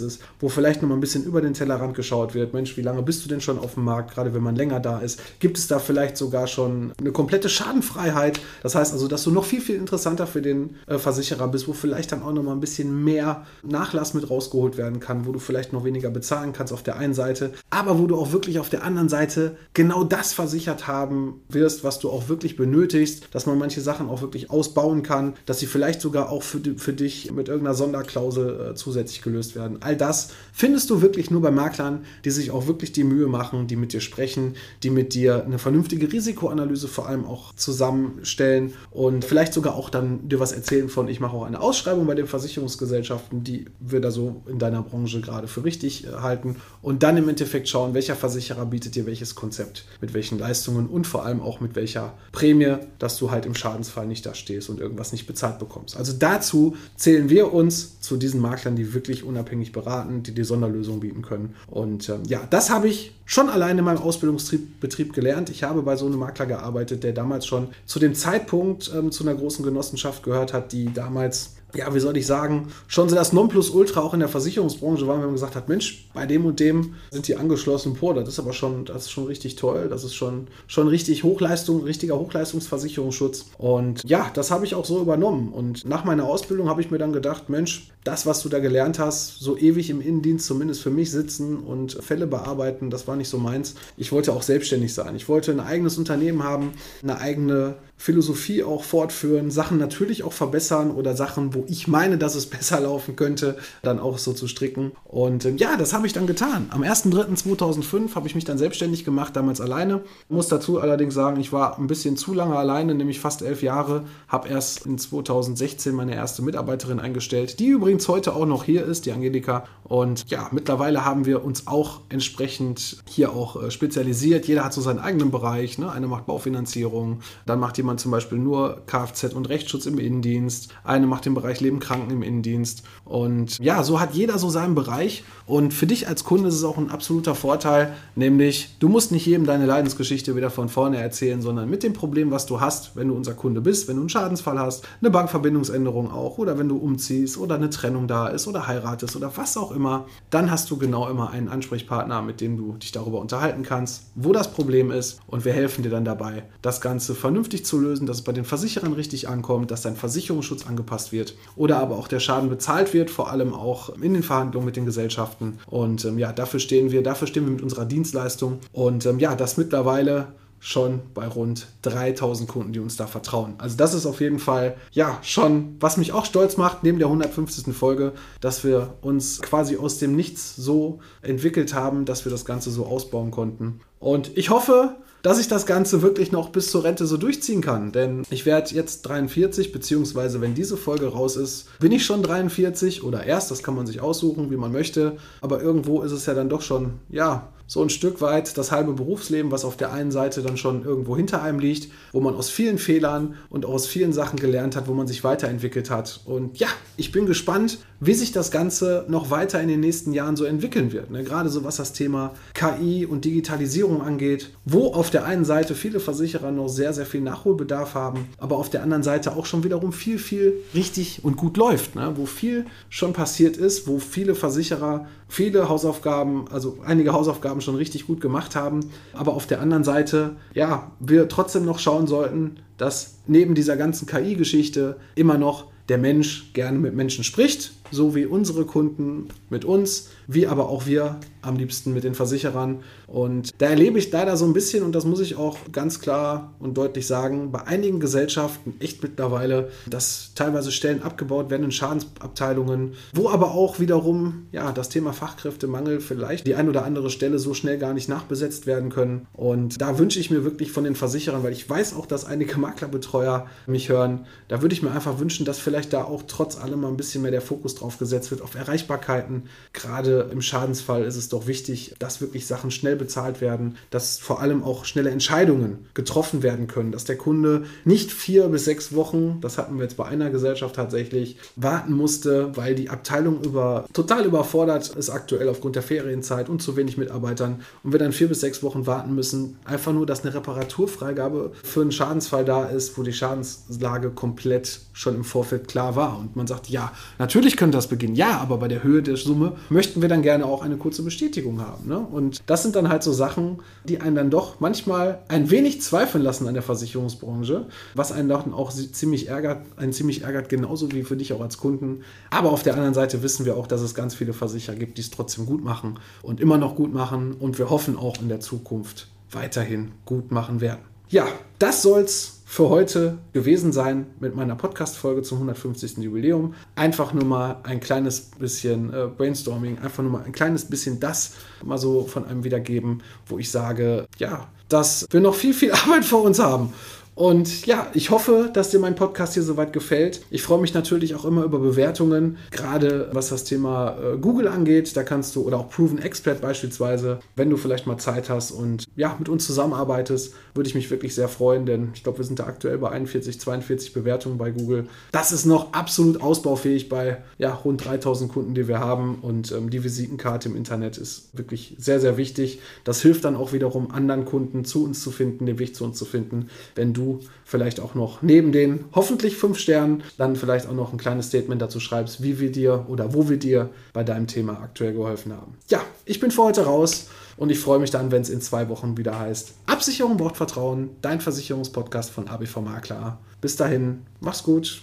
ist, 0.00 0.22
wo 0.40 0.48
vielleicht 0.48 0.80
noch 0.80 0.88
mal 0.88 0.94
ein 0.94 1.00
bisschen 1.00 1.24
über 1.24 1.42
den 1.42 1.52
Tellerrand 1.52 1.94
geschaut 1.94 2.34
wird. 2.34 2.54
Mensch, 2.54 2.76
wie 2.78 2.82
lange 2.82 3.02
bist 3.02 3.22
du 3.24 3.28
denn 3.28 3.42
schon 3.42 3.58
auf 3.58 3.74
dem 3.74 3.84
Markt, 3.84 4.14
gerade 4.14 4.32
wenn 4.32 4.42
man 4.42 4.56
länger 4.56 4.80
da 4.80 4.98
ist? 4.98 5.20
Gibt 5.40 5.58
es 5.58 5.66
da 5.66 5.78
vielleicht 5.78 6.16
sogar 6.16 6.46
schon 6.46 6.92
eine 6.98 7.12
komplette 7.12 7.50
Schadenfreiheit? 7.50 8.40
Das 8.62 8.74
heißt 8.74 8.94
also, 8.94 9.08
dass 9.08 9.24
du 9.24 9.30
noch 9.30 9.44
viel, 9.44 9.60
viel 9.60 9.76
interessanter 9.76 10.26
für 10.26 10.40
den 10.40 10.76
äh, 10.86 10.96
Versicherer 10.96 11.48
bist, 11.48 11.68
wo 11.68 11.74
vielleicht 11.74 12.12
dann 12.12 12.22
auch 12.22 12.32
noch 12.32 12.42
mal 12.42 12.52
ein 12.52 12.60
bisschen 12.60 13.04
mehr 13.04 13.44
Nachlass 13.62 14.14
mit 14.14 14.30
rausgeholt 14.30 14.78
werden 14.78 15.00
kann, 15.00 15.26
wo 15.26 15.32
du 15.32 15.38
vielleicht 15.38 15.74
noch 15.74 15.84
weniger 15.84 16.10
bezahlen 16.10 16.54
kannst 16.54 16.61
auf 16.70 16.82
der 16.82 16.96
einen 16.96 17.14
Seite, 17.14 17.52
aber 17.70 17.98
wo 17.98 18.06
du 18.06 18.16
auch 18.16 18.32
wirklich 18.32 18.60
auf 18.60 18.68
der 18.68 18.84
anderen 18.84 19.08
Seite 19.08 19.56
genau 19.74 20.04
das 20.04 20.32
versichert 20.32 20.86
haben 20.86 21.40
wirst, 21.48 21.82
was 21.82 21.98
du 21.98 22.10
auch 22.10 22.28
wirklich 22.28 22.56
benötigst, 22.56 23.28
dass 23.32 23.46
man 23.46 23.58
manche 23.58 23.80
Sachen 23.80 24.08
auch 24.08 24.20
wirklich 24.20 24.50
ausbauen 24.50 25.02
kann, 25.02 25.34
dass 25.46 25.58
sie 25.58 25.66
vielleicht 25.66 26.00
sogar 26.00 26.30
auch 26.30 26.42
für, 26.42 26.60
für 26.76 26.92
dich 26.92 27.32
mit 27.32 27.48
irgendeiner 27.48 27.74
Sonderklausel 27.74 28.72
äh, 28.72 28.74
zusätzlich 28.74 29.22
gelöst 29.22 29.56
werden. 29.56 29.78
All 29.80 29.96
das 29.96 30.28
findest 30.52 30.90
du 30.90 31.00
wirklich 31.00 31.30
nur 31.30 31.40
bei 31.40 31.50
Maklern, 31.50 32.04
die 32.24 32.30
sich 32.30 32.50
auch 32.50 32.66
wirklich 32.66 32.92
die 32.92 33.04
Mühe 33.04 33.26
machen, 33.26 33.66
die 33.66 33.76
mit 33.76 33.92
dir 33.92 34.00
sprechen, 34.00 34.54
die 34.82 34.90
mit 34.90 35.14
dir 35.14 35.44
eine 35.44 35.58
vernünftige 35.58 36.12
Risikoanalyse 36.12 36.88
vor 36.88 37.08
allem 37.08 37.24
auch 37.24 37.54
zusammenstellen 37.54 38.74
und 38.90 39.24
vielleicht 39.24 39.54
sogar 39.54 39.74
auch 39.74 39.88
dann 39.88 40.28
dir 40.28 40.40
was 40.40 40.52
erzählen 40.52 40.88
von, 40.88 41.08
ich 41.08 41.20
mache 41.20 41.36
auch 41.36 41.44
eine 41.44 41.60
Ausschreibung 41.60 42.06
bei 42.06 42.14
den 42.14 42.26
Versicherungsgesellschaften, 42.26 43.44
die 43.44 43.66
wir 43.80 44.00
da 44.00 44.10
so 44.10 44.42
in 44.46 44.58
deiner 44.58 44.82
Branche 44.82 45.20
gerade 45.20 45.48
für 45.48 45.64
richtig 45.64 46.06
äh, 46.06 46.10
halten 46.20 46.51
und 46.82 47.02
dann 47.02 47.16
im 47.16 47.28
Endeffekt 47.28 47.68
schauen, 47.68 47.94
welcher 47.94 48.16
Versicherer 48.16 48.66
bietet 48.66 48.94
dir 48.94 49.06
welches 49.06 49.34
Konzept, 49.34 49.84
mit 50.00 50.14
welchen 50.14 50.38
Leistungen 50.38 50.86
und 50.88 51.06
vor 51.06 51.24
allem 51.24 51.40
auch 51.40 51.60
mit 51.60 51.74
welcher 51.74 52.14
Prämie, 52.32 52.76
dass 52.98 53.18
du 53.18 53.30
halt 53.30 53.46
im 53.46 53.54
Schadensfall 53.54 54.06
nicht 54.06 54.26
da 54.26 54.34
stehst 54.34 54.68
und 54.68 54.80
irgendwas 54.80 55.12
nicht 55.12 55.26
bezahlt 55.26 55.58
bekommst. 55.58 55.96
Also 55.96 56.12
dazu 56.18 56.76
zählen 56.96 57.28
wir 57.28 57.52
uns 57.52 58.00
zu 58.00 58.16
diesen 58.16 58.40
Maklern, 58.40 58.76
die 58.76 58.94
wirklich 58.94 59.24
unabhängig 59.24 59.72
beraten, 59.72 60.22
die 60.22 60.34
dir 60.34 60.44
Sonderlösungen 60.44 61.00
bieten 61.00 61.22
können. 61.22 61.54
Und 61.68 62.08
ähm, 62.08 62.22
ja, 62.26 62.40
das 62.50 62.70
habe 62.70 62.88
ich 62.88 63.12
schon 63.24 63.48
alleine 63.48 63.78
in 63.78 63.84
meinem 63.84 63.98
Ausbildungsbetrieb 63.98 65.12
gelernt. 65.12 65.50
Ich 65.50 65.62
habe 65.62 65.82
bei 65.82 65.96
so 65.96 66.06
einem 66.06 66.18
Makler 66.18 66.46
gearbeitet, 66.46 67.04
der 67.04 67.12
damals 67.12 67.46
schon 67.46 67.68
zu 67.86 67.98
dem 67.98 68.14
Zeitpunkt 68.14 68.90
ähm, 68.94 69.12
zu 69.12 69.24
einer 69.24 69.34
großen 69.34 69.64
Genossenschaft 69.64 70.22
gehört 70.22 70.52
hat, 70.52 70.72
die 70.72 70.92
damals 70.92 71.54
ja, 71.74 71.94
wie 71.94 72.00
soll 72.00 72.16
ich 72.16 72.26
sagen, 72.26 72.68
schon 72.86 73.08
so 73.08 73.14
das 73.14 73.32
Nonplusultra 73.32 74.00
auch 74.00 74.14
in 74.14 74.20
der 74.20 74.28
Versicherungsbranche 74.28 75.06
war, 75.06 75.16
wenn 75.16 75.24
man 75.24 75.34
gesagt 75.34 75.56
hat, 75.56 75.68
Mensch, 75.68 76.08
bei 76.14 76.26
dem 76.26 76.44
und 76.44 76.60
dem 76.60 76.94
sind 77.10 77.28
die 77.28 77.36
angeschlossen, 77.36 77.94
boah, 77.94 78.14
das 78.14 78.28
ist 78.28 78.38
aber 78.38 78.52
schon, 78.52 78.84
das 78.84 79.04
ist 79.04 79.10
schon 79.10 79.26
richtig 79.26 79.56
toll, 79.56 79.88
das 79.88 80.04
ist 80.04 80.14
schon, 80.14 80.48
schon 80.66 80.88
richtig 80.88 81.24
Hochleistung, 81.24 81.84
richtiger 81.84 82.18
Hochleistungsversicherungsschutz. 82.18 83.46
Und 83.58 84.02
ja, 84.04 84.30
das 84.34 84.50
habe 84.50 84.64
ich 84.64 84.74
auch 84.74 84.84
so 84.84 85.00
übernommen. 85.00 85.52
Und 85.52 85.84
nach 85.84 86.04
meiner 86.04 86.26
Ausbildung 86.26 86.68
habe 86.68 86.80
ich 86.80 86.90
mir 86.90 86.98
dann 86.98 87.12
gedacht, 87.12 87.48
Mensch, 87.48 87.90
das, 88.04 88.26
was 88.26 88.42
du 88.42 88.48
da 88.48 88.58
gelernt 88.58 88.98
hast, 88.98 89.38
so 89.38 89.56
ewig 89.56 89.88
im 89.90 90.00
Innendienst 90.00 90.46
zumindest 90.46 90.82
für 90.82 90.90
mich 90.90 91.10
sitzen 91.10 91.58
und 91.58 91.92
Fälle 92.02 92.26
bearbeiten, 92.26 92.90
das 92.90 93.06
war 93.06 93.16
nicht 93.16 93.28
so 93.28 93.38
meins. 93.38 93.74
Ich 93.96 94.12
wollte 94.12 94.32
auch 94.32 94.42
selbstständig 94.42 94.92
sein. 94.92 95.14
Ich 95.14 95.28
wollte 95.28 95.52
ein 95.52 95.60
eigenes 95.60 95.98
Unternehmen 95.98 96.42
haben, 96.42 96.72
eine 97.02 97.18
eigene 97.18 97.76
Philosophie 98.02 98.64
auch 98.64 98.82
fortführen, 98.82 99.52
Sachen 99.52 99.78
natürlich 99.78 100.24
auch 100.24 100.32
verbessern 100.32 100.90
oder 100.90 101.14
Sachen, 101.14 101.54
wo 101.54 101.64
ich 101.68 101.86
meine, 101.86 102.18
dass 102.18 102.34
es 102.34 102.46
besser 102.50 102.80
laufen 102.80 103.14
könnte, 103.14 103.56
dann 103.82 104.00
auch 104.00 104.18
so 104.18 104.32
zu 104.32 104.48
stricken. 104.48 104.90
Und 105.04 105.44
ähm, 105.44 105.56
ja, 105.56 105.76
das 105.76 105.92
habe 105.92 106.08
ich 106.08 106.12
dann 106.12 106.26
getan. 106.26 106.66
Am 106.70 106.82
1.3.2005 106.82 108.16
habe 108.16 108.26
ich 108.26 108.34
mich 108.34 108.44
dann 108.44 108.58
selbstständig 108.58 109.04
gemacht, 109.04 109.36
damals 109.36 109.60
alleine. 109.60 110.02
Muss 110.28 110.48
dazu 110.48 110.80
allerdings 110.80 111.14
sagen, 111.14 111.38
ich 111.38 111.52
war 111.52 111.78
ein 111.78 111.86
bisschen 111.86 112.16
zu 112.16 112.34
lange 112.34 112.56
alleine, 112.56 112.96
nämlich 112.96 113.20
fast 113.20 113.40
elf 113.40 113.62
Jahre. 113.62 114.02
Habe 114.26 114.48
erst 114.48 114.84
in 114.84 114.98
2016 114.98 115.94
meine 115.94 116.16
erste 116.16 116.42
Mitarbeiterin 116.42 116.98
eingestellt, 116.98 117.60
die 117.60 117.68
übrigens 117.68 118.08
heute 118.08 118.34
auch 118.34 118.46
noch 118.46 118.64
hier 118.64 118.84
ist, 118.84 119.06
die 119.06 119.12
Angelika. 119.12 119.64
Und 119.84 120.28
ja, 120.28 120.48
mittlerweile 120.50 121.04
haben 121.04 121.24
wir 121.24 121.44
uns 121.44 121.68
auch 121.68 122.00
entsprechend 122.08 122.96
hier 123.08 123.32
auch 123.32 123.62
äh, 123.62 123.70
spezialisiert. 123.70 124.48
Jeder 124.48 124.64
hat 124.64 124.72
so 124.72 124.80
seinen 124.80 124.98
eigenen 124.98 125.30
Bereich. 125.30 125.78
Ne? 125.78 125.88
Eine 125.92 126.08
macht 126.08 126.26
Baufinanzierung, 126.26 127.20
dann 127.46 127.60
macht 127.60 127.76
jemand 127.76 127.91
zum 127.98 128.10
Beispiel 128.10 128.38
nur 128.38 128.82
Kfz 128.86 129.32
und 129.34 129.48
Rechtsschutz 129.48 129.86
im 129.86 129.98
Innendienst, 129.98 130.68
eine 130.84 131.06
macht 131.06 131.24
den 131.24 131.34
Bereich 131.34 131.60
Leben 131.60 131.78
Kranken 131.78 132.10
im 132.10 132.22
Innendienst. 132.22 132.82
Und 133.04 133.58
ja, 133.58 133.82
so 133.82 134.00
hat 134.00 134.14
jeder 134.14 134.38
so 134.38 134.48
seinen 134.48 134.74
Bereich. 134.74 135.24
Und 135.46 135.74
für 135.74 135.86
dich 135.86 136.08
als 136.08 136.24
Kunde 136.24 136.48
ist 136.48 136.54
es 136.54 136.64
auch 136.64 136.78
ein 136.78 136.90
absoluter 136.90 137.34
Vorteil, 137.34 137.94
nämlich 138.14 138.76
du 138.78 138.88
musst 138.88 139.12
nicht 139.12 139.26
jedem 139.26 139.44
deine 139.44 139.66
Leidensgeschichte 139.66 140.36
wieder 140.36 140.50
von 140.50 140.68
vorne 140.68 140.98
erzählen, 140.98 141.42
sondern 141.42 141.68
mit 141.68 141.82
dem 141.82 141.92
Problem, 141.92 142.30
was 142.30 142.46
du 142.46 142.60
hast, 142.60 142.96
wenn 142.96 143.08
du 143.08 143.14
unser 143.14 143.34
Kunde 143.34 143.60
bist, 143.60 143.88
wenn 143.88 143.96
du 143.96 144.02
einen 144.02 144.08
Schadensfall 144.08 144.58
hast, 144.58 144.86
eine 145.00 145.10
Bankverbindungsänderung 145.10 146.10
auch 146.10 146.38
oder 146.38 146.58
wenn 146.58 146.68
du 146.68 146.76
umziehst 146.76 147.36
oder 147.38 147.56
eine 147.56 147.70
Trennung 147.70 148.06
da 148.06 148.28
ist 148.28 148.46
oder 148.46 148.66
heiratest 148.66 149.16
oder 149.16 149.32
was 149.36 149.56
auch 149.56 149.72
immer, 149.72 150.06
dann 150.30 150.50
hast 150.50 150.70
du 150.70 150.76
genau 150.76 151.08
immer 151.08 151.30
einen 151.30 151.48
Ansprechpartner, 151.48 152.22
mit 152.22 152.40
dem 152.40 152.56
du 152.56 152.72
dich 152.74 152.92
darüber 152.92 153.20
unterhalten 153.20 153.62
kannst, 153.62 154.04
wo 154.14 154.32
das 154.32 154.52
Problem 154.52 154.90
ist 154.90 155.20
und 155.26 155.44
wir 155.44 155.52
helfen 155.52 155.82
dir 155.82 155.90
dann 155.90 156.04
dabei, 156.04 156.44
das 156.62 156.80
Ganze 156.80 157.14
vernünftig 157.14 157.64
zu 157.64 157.78
lösen, 157.82 158.06
dass 158.06 158.18
es 158.18 158.22
bei 158.22 158.32
den 158.32 158.44
Versicherern 158.44 158.92
richtig 158.92 159.28
ankommt, 159.28 159.70
dass 159.70 159.82
dein 159.82 159.96
Versicherungsschutz 159.96 160.66
angepasst 160.66 161.12
wird 161.12 161.34
oder 161.56 161.78
aber 161.78 161.96
auch 161.96 162.08
der 162.08 162.20
Schaden 162.20 162.48
bezahlt 162.48 162.94
wird, 162.94 163.10
vor 163.10 163.30
allem 163.30 163.52
auch 163.52 163.90
in 164.00 164.14
den 164.14 164.22
Verhandlungen 164.22 164.66
mit 164.66 164.76
den 164.76 164.86
Gesellschaften. 164.86 165.58
Und 165.66 166.04
ähm, 166.04 166.18
ja, 166.18 166.32
dafür 166.32 166.60
stehen 166.60 166.90
wir, 166.90 167.02
dafür 167.02 167.28
stehen 167.28 167.44
wir 167.44 167.52
mit 167.52 167.62
unserer 167.62 167.84
Dienstleistung. 167.84 168.60
Und 168.72 169.06
ähm, 169.06 169.18
ja, 169.18 169.34
das 169.34 169.56
mittlerweile 169.56 170.28
schon 170.64 171.00
bei 171.12 171.26
rund 171.26 171.66
3000 171.82 172.48
Kunden, 172.48 172.72
die 172.72 172.78
uns 172.78 172.96
da 172.96 173.08
vertrauen. 173.08 173.54
Also 173.58 173.76
das 173.76 173.94
ist 173.94 174.06
auf 174.06 174.20
jeden 174.20 174.38
Fall 174.38 174.76
ja 174.92 175.18
schon, 175.22 175.76
was 175.80 175.96
mich 175.96 176.12
auch 176.12 176.24
stolz 176.24 176.56
macht, 176.56 176.84
neben 176.84 177.00
der 177.00 177.08
150. 177.08 177.74
Folge, 177.74 178.12
dass 178.40 178.62
wir 178.62 178.94
uns 179.02 179.42
quasi 179.42 179.76
aus 179.76 179.98
dem 179.98 180.14
Nichts 180.14 180.54
so 180.54 181.00
entwickelt 181.20 181.74
haben, 181.74 182.04
dass 182.04 182.24
wir 182.24 182.30
das 182.30 182.44
Ganze 182.44 182.70
so 182.70 182.86
ausbauen 182.86 183.32
konnten. 183.32 183.80
Und 183.98 184.36
ich 184.38 184.50
hoffe, 184.50 184.94
dass 185.22 185.38
ich 185.38 185.48
das 185.48 185.66
Ganze 185.66 186.02
wirklich 186.02 186.32
noch 186.32 186.50
bis 186.50 186.70
zur 186.70 186.84
Rente 186.84 187.06
so 187.06 187.16
durchziehen 187.16 187.60
kann. 187.60 187.92
Denn 187.92 188.22
ich 188.30 188.44
werde 188.44 188.74
jetzt 188.74 189.02
43, 189.02 189.72
beziehungsweise 189.72 190.40
wenn 190.40 190.54
diese 190.54 190.76
Folge 190.76 191.06
raus 191.06 191.36
ist, 191.36 191.68
bin 191.78 191.92
ich 191.92 192.04
schon 192.04 192.22
43 192.22 193.04
oder 193.04 193.24
erst, 193.24 193.50
das 193.50 193.62
kann 193.62 193.74
man 193.74 193.86
sich 193.86 194.00
aussuchen, 194.00 194.50
wie 194.50 194.56
man 194.56 194.72
möchte. 194.72 195.16
Aber 195.40 195.62
irgendwo 195.62 196.02
ist 196.02 196.12
es 196.12 196.26
ja 196.26 196.34
dann 196.34 196.48
doch 196.48 196.62
schon, 196.62 196.94
ja, 197.08 197.48
so 197.72 197.80
ein 197.80 197.88
Stück 197.88 198.20
weit 198.20 198.58
das 198.58 198.70
halbe 198.70 198.92
Berufsleben, 198.92 199.50
was 199.50 199.64
auf 199.64 199.78
der 199.78 199.92
einen 199.92 200.10
Seite 200.10 200.42
dann 200.42 200.58
schon 200.58 200.84
irgendwo 200.84 201.16
hinter 201.16 201.42
einem 201.42 201.58
liegt, 201.58 201.90
wo 202.12 202.20
man 202.20 202.34
aus 202.34 202.50
vielen 202.50 202.76
Fehlern 202.76 203.34
und 203.48 203.64
aus 203.64 203.86
vielen 203.86 204.12
Sachen 204.12 204.38
gelernt 204.38 204.76
hat, 204.76 204.88
wo 204.88 204.94
man 204.94 205.06
sich 205.06 205.24
weiterentwickelt 205.24 205.88
hat. 205.88 206.20
Und 206.26 206.58
ja, 206.58 206.68
ich 206.98 207.12
bin 207.12 207.24
gespannt, 207.24 207.78
wie 208.04 208.14
sich 208.14 208.32
das 208.32 208.50
Ganze 208.50 209.04
noch 209.06 209.30
weiter 209.30 209.60
in 209.60 209.68
den 209.68 209.78
nächsten 209.78 210.12
Jahren 210.12 210.34
so 210.34 210.44
entwickeln 210.44 210.90
wird. 210.90 211.12
Ne? 211.12 211.22
Gerade 211.22 211.48
so 211.48 211.62
was 211.62 211.76
das 211.76 211.92
Thema 211.92 212.34
KI 212.52 213.06
und 213.06 213.24
Digitalisierung 213.24 214.02
angeht, 214.02 214.50
wo 214.64 214.88
auf 214.92 215.10
der 215.10 215.24
einen 215.24 215.44
Seite 215.44 215.76
viele 215.76 216.00
Versicherer 216.00 216.50
noch 216.50 216.66
sehr, 216.66 216.92
sehr 216.92 217.06
viel 217.06 217.20
Nachholbedarf 217.20 217.94
haben, 217.94 218.26
aber 218.38 218.56
auf 218.56 218.70
der 218.70 218.82
anderen 218.82 219.04
Seite 219.04 219.36
auch 219.36 219.46
schon 219.46 219.62
wiederum 219.62 219.92
viel, 219.92 220.18
viel 220.18 220.54
richtig 220.74 221.24
und 221.24 221.36
gut 221.36 221.56
läuft, 221.56 221.94
ne? 221.94 222.14
wo 222.16 222.26
viel 222.26 222.66
schon 222.88 223.12
passiert 223.12 223.56
ist, 223.56 223.86
wo 223.86 224.00
viele 224.00 224.34
Versicherer 224.34 225.06
viele 225.28 225.68
Hausaufgaben, 225.68 226.46
also 226.50 226.78
einige 226.84 227.12
Hausaufgaben 227.12 227.60
schon 227.60 227.76
richtig 227.76 228.08
gut 228.08 228.20
gemacht 228.20 228.56
haben, 228.56 228.80
aber 229.12 229.34
auf 229.34 229.46
der 229.46 229.60
anderen 229.60 229.84
Seite, 229.84 230.34
ja, 230.54 230.90
wir 230.98 231.28
trotzdem 231.28 231.64
noch 231.64 231.78
schauen 231.78 232.08
sollten, 232.08 232.56
dass 232.78 233.18
neben 233.28 233.54
dieser 233.54 233.76
ganzen 233.76 234.08
KI-Geschichte 234.08 234.96
immer 235.14 235.38
noch 235.38 235.66
der 235.88 235.98
Mensch 235.98 236.52
gerne 236.52 236.78
mit 236.78 236.96
Menschen 236.96 237.22
spricht, 237.22 237.72
so 237.92 238.14
wie 238.14 238.26
unsere 238.26 238.64
Kunden 238.64 239.28
mit 239.50 239.64
uns, 239.64 240.08
wie 240.26 240.46
aber 240.46 240.68
auch 240.68 240.86
wir 240.86 241.20
am 241.42 241.56
liebsten 241.56 241.92
mit 241.92 242.04
den 242.04 242.14
Versicherern. 242.14 242.82
Und 243.06 243.50
da 243.58 243.66
erlebe 243.66 243.98
ich 243.98 244.10
leider 244.10 244.36
so 244.36 244.46
ein 244.46 244.52
bisschen, 244.52 244.82
und 244.82 244.92
das 244.94 245.04
muss 245.04 245.20
ich 245.20 245.36
auch 245.36 245.58
ganz 245.70 246.00
klar 246.00 246.54
und 246.60 246.78
deutlich 246.78 247.06
sagen, 247.06 247.50
bei 247.52 247.66
einigen 247.66 248.00
Gesellschaften 248.00 248.74
echt 248.80 249.02
mittlerweile, 249.02 249.70
dass 249.86 250.32
teilweise 250.34 250.72
Stellen 250.72 251.02
abgebaut 251.02 251.50
werden 251.50 251.64
in 251.64 251.72
Schadensabteilungen, 251.72 252.94
wo 253.12 253.28
aber 253.28 253.52
auch 253.52 253.80
wiederum 253.80 254.46
ja, 254.52 254.72
das 254.72 254.88
Thema 254.88 255.12
Fachkräftemangel 255.12 256.00
vielleicht 256.00 256.46
die 256.46 256.54
ein 256.54 256.68
oder 256.68 256.84
andere 256.84 257.10
Stelle 257.10 257.38
so 257.38 257.52
schnell 257.54 257.76
gar 257.76 257.92
nicht 257.92 258.08
nachbesetzt 258.08 258.66
werden 258.66 258.88
können. 258.88 259.26
Und 259.32 259.80
da 259.80 259.98
wünsche 259.98 260.20
ich 260.20 260.30
mir 260.30 260.44
wirklich 260.44 260.72
von 260.72 260.84
den 260.84 260.94
Versicherern, 260.94 261.42
weil 261.42 261.52
ich 261.52 261.68
weiß 261.68 261.94
auch, 261.94 262.06
dass 262.06 262.24
einige 262.24 262.58
Maklerbetreuer 262.58 263.46
mich 263.66 263.88
hören, 263.88 264.26
da 264.48 264.62
würde 264.62 264.74
ich 264.74 264.82
mir 264.82 264.92
einfach 264.92 265.18
wünschen, 265.18 265.44
dass 265.44 265.58
vielleicht 265.58 265.92
da 265.92 266.04
auch 266.04 266.22
trotz 266.26 266.56
allem 266.56 266.80
mal 266.80 266.88
ein 266.88 266.96
bisschen 266.96 267.22
mehr 267.22 267.30
der 267.30 267.42
Fokus 267.42 267.74
drauf 267.74 267.81
gesetzt 267.98 268.30
wird, 268.30 268.42
auf 268.42 268.54
Erreichbarkeiten. 268.54 269.44
Gerade 269.72 270.28
im 270.32 270.42
Schadensfall 270.42 271.04
ist 271.04 271.16
es 271.16 271.28
doch 271.28 271.46
wichtig, 271.46 271.94
dass 271.98 272.20
wirklich 272.20 272.46
Sachen 272.46 272.70
schnell 272.70 272.96
bezahlt 272.96 273.40
werden, 273.40 273.76
dass 273.90 274.18
vor 274.18 274.40
allem 274.40 274.62
auch 274.62 274.84
schnelle 274.84 275.10
Entscheidungen 275.10 275.86
getroffen 275.94 276.42
werden 276.42 276.66
können, 276.66 276.92
dass 276.92 277.04
der 277.04 277.16
Kunde 277.16 277.64
nicht 277.84 278.12
vier 278.12 278.48
bis 278.48 278.64
sechs 278.64 278.94
Wochen, 278.94 279.40
das 279.40 279.58
hatten 279.58 279.76
wir 279.76 279.84
jetzt 279.84 279.96
bei 279.96 280.06
einer 280.06 280.30
Gesellschaft 280.30 280.76
tatsächlich, 280.76 281.36
warten 281.56 281.92
musste, 281.92 282.56
weil 282.56 282.74
die 282.74 282.90
Abteilung 282.90 283.42
über, 283.42 283.86
total 283.92 284.24
überfordert 284.24 284.90
ist 284.90 285.10
aktuell 285.10 285.48
aufgrund 285.48 285.76
der 285.76 285.82
Ferienzeit 285.82 286.48
und 286.48 286.62
zu 286.62 286.76
wenig 286.76 286.96
Mitarbeitern 286.96 287.62
und 287.82 287.92
wir 287.92 287.98
dann 287.98 288.12
vier 288.12 288.28
bis 288.28 288.40
sechs 288.40 288.62
Wochen 288.62 288.86
warten 288.86 289.14
müssen. 289.14 289.58
Einfach 289.64 289.92
nur, 289.92 290.06
dass 290.06 290.24
eine 290.24 290.34
Reparaturfreigabe 290.34 291.52
für 291.62 291.80
einen 291.80 291.92
Schadensfall 291.92 292.44
da 292.44 292.64
ist, 292.64 292.96
wo 292.96 293.02
die 293.02 293.12
Schadenslage 293.12 294.10
komplett 294.10 294.80
schon 294.92 295.14
im 295.14 295.24
Vorfeld 295.24 295.68
klar 295.68 295.96
war. 295.96 296.18
Und 296.18 296.36
man 296.36 296.46
sagt, 296.46 296.68
ja, 296.68 296.92
natürlich 297.18 297.56
könnte 297.56 297.71
das 297.72 297.88
beginnen. 297.88 298.14
Ja, 298.14 298.38
aber 298.38 298.58
bei 298.58 298.68
der 298.68 298.82
Höhe 298.82 299.02
der 299.02 299.16
Summe 299.16 299.56
möchten 299.68 300.02
wir 300.02 300.08
dann 300.08 300.22
gerne 300.22 300.46
auch 300.46 300.62
eine 300.62 300.76
kurze 300.76 301.02
Bestätigung 301.02 301.60
haben. 301.60 301.88
Ne? 301.88 301.98
Und 301.98 302.42
das 302.46 302.62
sind 302.62 302.76
dann 302.76 302.88
halt 302.88 303.02
so 303.02 303.12
Sachen, 303.12 303.58
die 303.84 304.00
einen 304.00 304.14
dann 304.14 304.30
doch 304.30 304.60
manchmal 304.60 305.20
ein 305.28 305.50
wenig 305.50 305.82
zweifeln 305.82 306.22
lassen 306.22 306.46
an 306.46 306.54
der 306.54 306.62
Versicherungsbranche, 306.62 307.66
was 307.94 308.12
einen 308.12 308.28
dann 308.28 308.54
auch 308.54 308.70
ziemlich 308.70 309.28
ärgert, 309.28 309.66
einen 309.76 309.92
ziemlich 309.92 310.22
ärgert, 310.22 310.48
genauso 310.48 310.92
wie 310.92 311.02
für 311.02 311.16
dich 311.16 311.32
auch 311.32 311.40
als 311.40 311.58
Kunden. 311.58 312.02
Aber 312.30 312.52
auf 312.52 312.62
der 312.62 312.74
anderen 312.74 312.94
Seite 312.94 313.22
wissen 313.22 313.44
wir 313.44 313.56
auch, 313.56 313.66
dass 313.66 313.80
es 313.80 313.94
ganz 313.94 314.14
viele 314.14 314.32
Versicherer 314.32 314.76
gibt, 314.76 314.98
die 314.98 315.02
es 315.02 315.10
trotzdem 315.10 315.46
gut 315.46 315.64
machen 315.64 315.98
und 316.22 316.40
immer 316.40 316.58
noch 316.58 316.76
gut 316.76 316.92
machen. 316.92 317.32
Und 317.32 317.58
wir 317.58 317.70
hoffen 317.70 317.96
auch 317.96 318.20
in 318.20 318.28
der 318.28 318.40
Zukunft 318.40 319.08
weiterhin 319.30 319.92
gut 320.04 320.30
machen 320.30 320.60
werden. 320.60 320.80
Ja, 321.08 321.26
das 321.58 321.82
soll's 321.82 322.41
für 322.52 322.68
heute 322.68 323.16
gewesen 323.32 323.72
sein 323.72 324.08
mit 324.20 324.36
meiner 324.36 324.54
Podcast-Folge 324.54 325.22
zum 325.22 325.38
150. 325.38 325.96
Jubiläum. 325.96 326.52
Einfach 326.76 327.14
nur 327.14 327.24
mal 327.24 327.56
ein 327.62 327.80
kleines 327.80 328.20
bisschen 328.20 328.92
äh, 328.92 329.06
Brainstorming, 329.06 329.78
einfach 329.78 330.02
nur 330.02 330.12
mal 330.12 330.24
ein 330.24 330.32
kleines 330.32 330.66
bisschen 330.66 331.00
das 331.00 331.32
mal 331.64 331.78
so 331.78 332.02
von 332.02 332.26
einem 332.26 332.44
wiedergeben, 332.44 333.02
wo 333.24 333.38
ich 333.38 333.50
sage, 333.50 334.06
ja, 334.18 334.48
dass 334.68 335.06
wir 335.10 335.20
noch 335.22 335.34
viel, 335.34 335.54
viel 335.54 335.72
Arbeit 335.86 336.04
vor 336.04 336.24
uns 336.24 336.40
haben. 336.40 336.74
Und 337.14 337.66
ja, 337.66 337.88
ich 337.92 338.10
hoffe, 338.10 338.50
dass 338.52 338.70
dir 338.70 338.78
mein 338.78 338.94
Podcast 338.94 339.34
hier 339.34 339.42
soweit 339.42 339.72
gefällt. 339.72 340.22
Ich 340.30 340.42
freue 340.42 340.60
mich 340.60 340.72
natürlich 340.72 341.14
auch 341.14 341.26
immer 341.26 341.44
über 341.44 341.58
Bewertungen, 341.58 342.38
gerade 342.50 343.10
was 343.12 343.28
das 343.28 343.44
Thema 343.44 343.98
äh, 343.98 344.16
Google 344.16 344.48
angeht. 344.48 344.96
Da 344.96 345.02
kannst 345.02 345.36
du, 345.36 345.42
oder 345.42 345.58
auch 345.58 345.68
Proven 345.68 345.98
Expert 345.98 346.40
beispielsweise, 346.40 347.20
wenn 347.36 347.50
du 347.50 347.58
vielleicht 347.58 347.86
mal 347.86 347.98
Zeit 347.98 348.30
hast 348.30 348.50
und 348.50 348.86
ja, 348.96 349.14
mit 349.18 349.28
uns 349.28 349.44
zusammenarbeitest, 349.44 350.34
würde 350.54 350.68
ich 350.68 350.74
mich 350.74 350.90
wirklich 350.90 351.14
sehr 351.14 351.28
freuen, 351.28 351.66
denn 351.66 351.90
ich 351.94 352.02
glaube, 352.02 352.18
wir 352.18 352.24
sind 352.24 352.38
da 352.38 352.44
aktuell 352.44 352.78
bei 352.78 352.90
41, 352.90 353.38
42 353.40 353.92
Bewertungen 353.92 354.38
bei 354.38 354.50
Google. 354.50 354.86
Das 355.12 355.32
ist 355.32 355.44
noch 355.44 355.72
absolut 355.74 356.20
ausbaufähig 356.22 356.88
bei 356.88 357.18
ja, 357.36 357.52
rund 357.52 357.84
3000 357.84 358.32
Kunden, 358.32 358.54
die 358.54 358.68
wir 358.68 358.80
haben. 358.80 359.18
Und 359.20 359.52
ähm, 359.52 359.68
die 359.68 359.84
Visitenkarte 359.84 360.48
im 360.48 360.56
Internet 360.56 360.96
ist 360.96 361.36
wirklich 361.36 361.76
sehr, 361.78 362.00
sehr 362.00 362.16
wichtig. 362.16 362.60
Das 362.84 363.02
hilft 363.02 363.24
dann 363.24 363.36
auch 363.36 363.52
wiederum, 363.52 363.90
anderen 363.90 364.24
Kunden 364.24 364.64
zu 364.64 364.84
uns 364.84 365.02
zu 365.02 365.10
finden, 365.10 365.44
den 365.46 365.58
Weg 365.58 365.76
zu 365.76 365.84
uns 365.84 365.98
zu 365.98 366.04
finden, 366.04 366.48
wenn 366.74 366.92
du 366.92 367.01
du 367.02 367.20
vielleicht 367.44 367.80
auch 367.80 367.94
noch 367.94 368.22
neben 368.22 368.52
den 368.52 368.84
hoffentlich 368.94 369.36
fünf 369.36 369.58
Sternen 369.58 370.02
dann 370.18 370.36
vielleicht 370.36 370.68
auch 370.68 370.74
noch 370.74 370.92
ein 370.92 370.98
kleines 370.98 371.28
Statement 371.28 371.60
dazu 371.60 371.80
schreibst, 371.80 372.22
wie 372.22 372.38
wir 372.40 372.52
dir 372.52 372.86
oder 372.88 373.14
wo 373.14 373.28
wir 373.28 373.36
dir 373.36 373.70
bei 373.92 374.04
deinem 374.04 374.26
Thema 374.26 374.60
aktuell 374.62 374.92
geholfen 374.92 375.32
haben. 375.32 375.54
Ja, 375.68 375.80
ich 376.04 376.20
bin 376.20 376.30
für 376.30 376.42
heute 376.42 376.64
raus 376.64 377.08
und 377.36 377.50
ich 377.50 377.58
freue 377.58 377.78
mich 377.78 377.90
dann, 377.90 378.10
wenn 378.10 378.22
es 378.22 378.30
in 378.30 378.40
zwei 378.40 378.68
Wochen 378.68 378.96
wieder 378.96 379.18
heißt 379.18 379.54
Absicherung 379.66 380.16
braucht 380.16 380.36
Vertrauen, 380.36 380.90
dein 381.02 381.20
Versicherungspodcast 381.20 382.10
von 382.10 382.28
ABV 382.28 382.60
Makler. 382.60 383.18
Bis 383.40 383.56
dahin, 383.56 384.02
mach's 384.20 384.42
gut. 384.42 384.82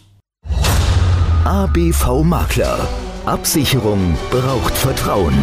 ABV 1.46 2.24
Makler. 2.24 2.88
Absicherung 3.26 4.18
braucht 4.30 4.76
Vertrauen. 4.78 5.36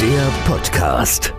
Der 0.00 0.52
Podcast. 0.52 1.37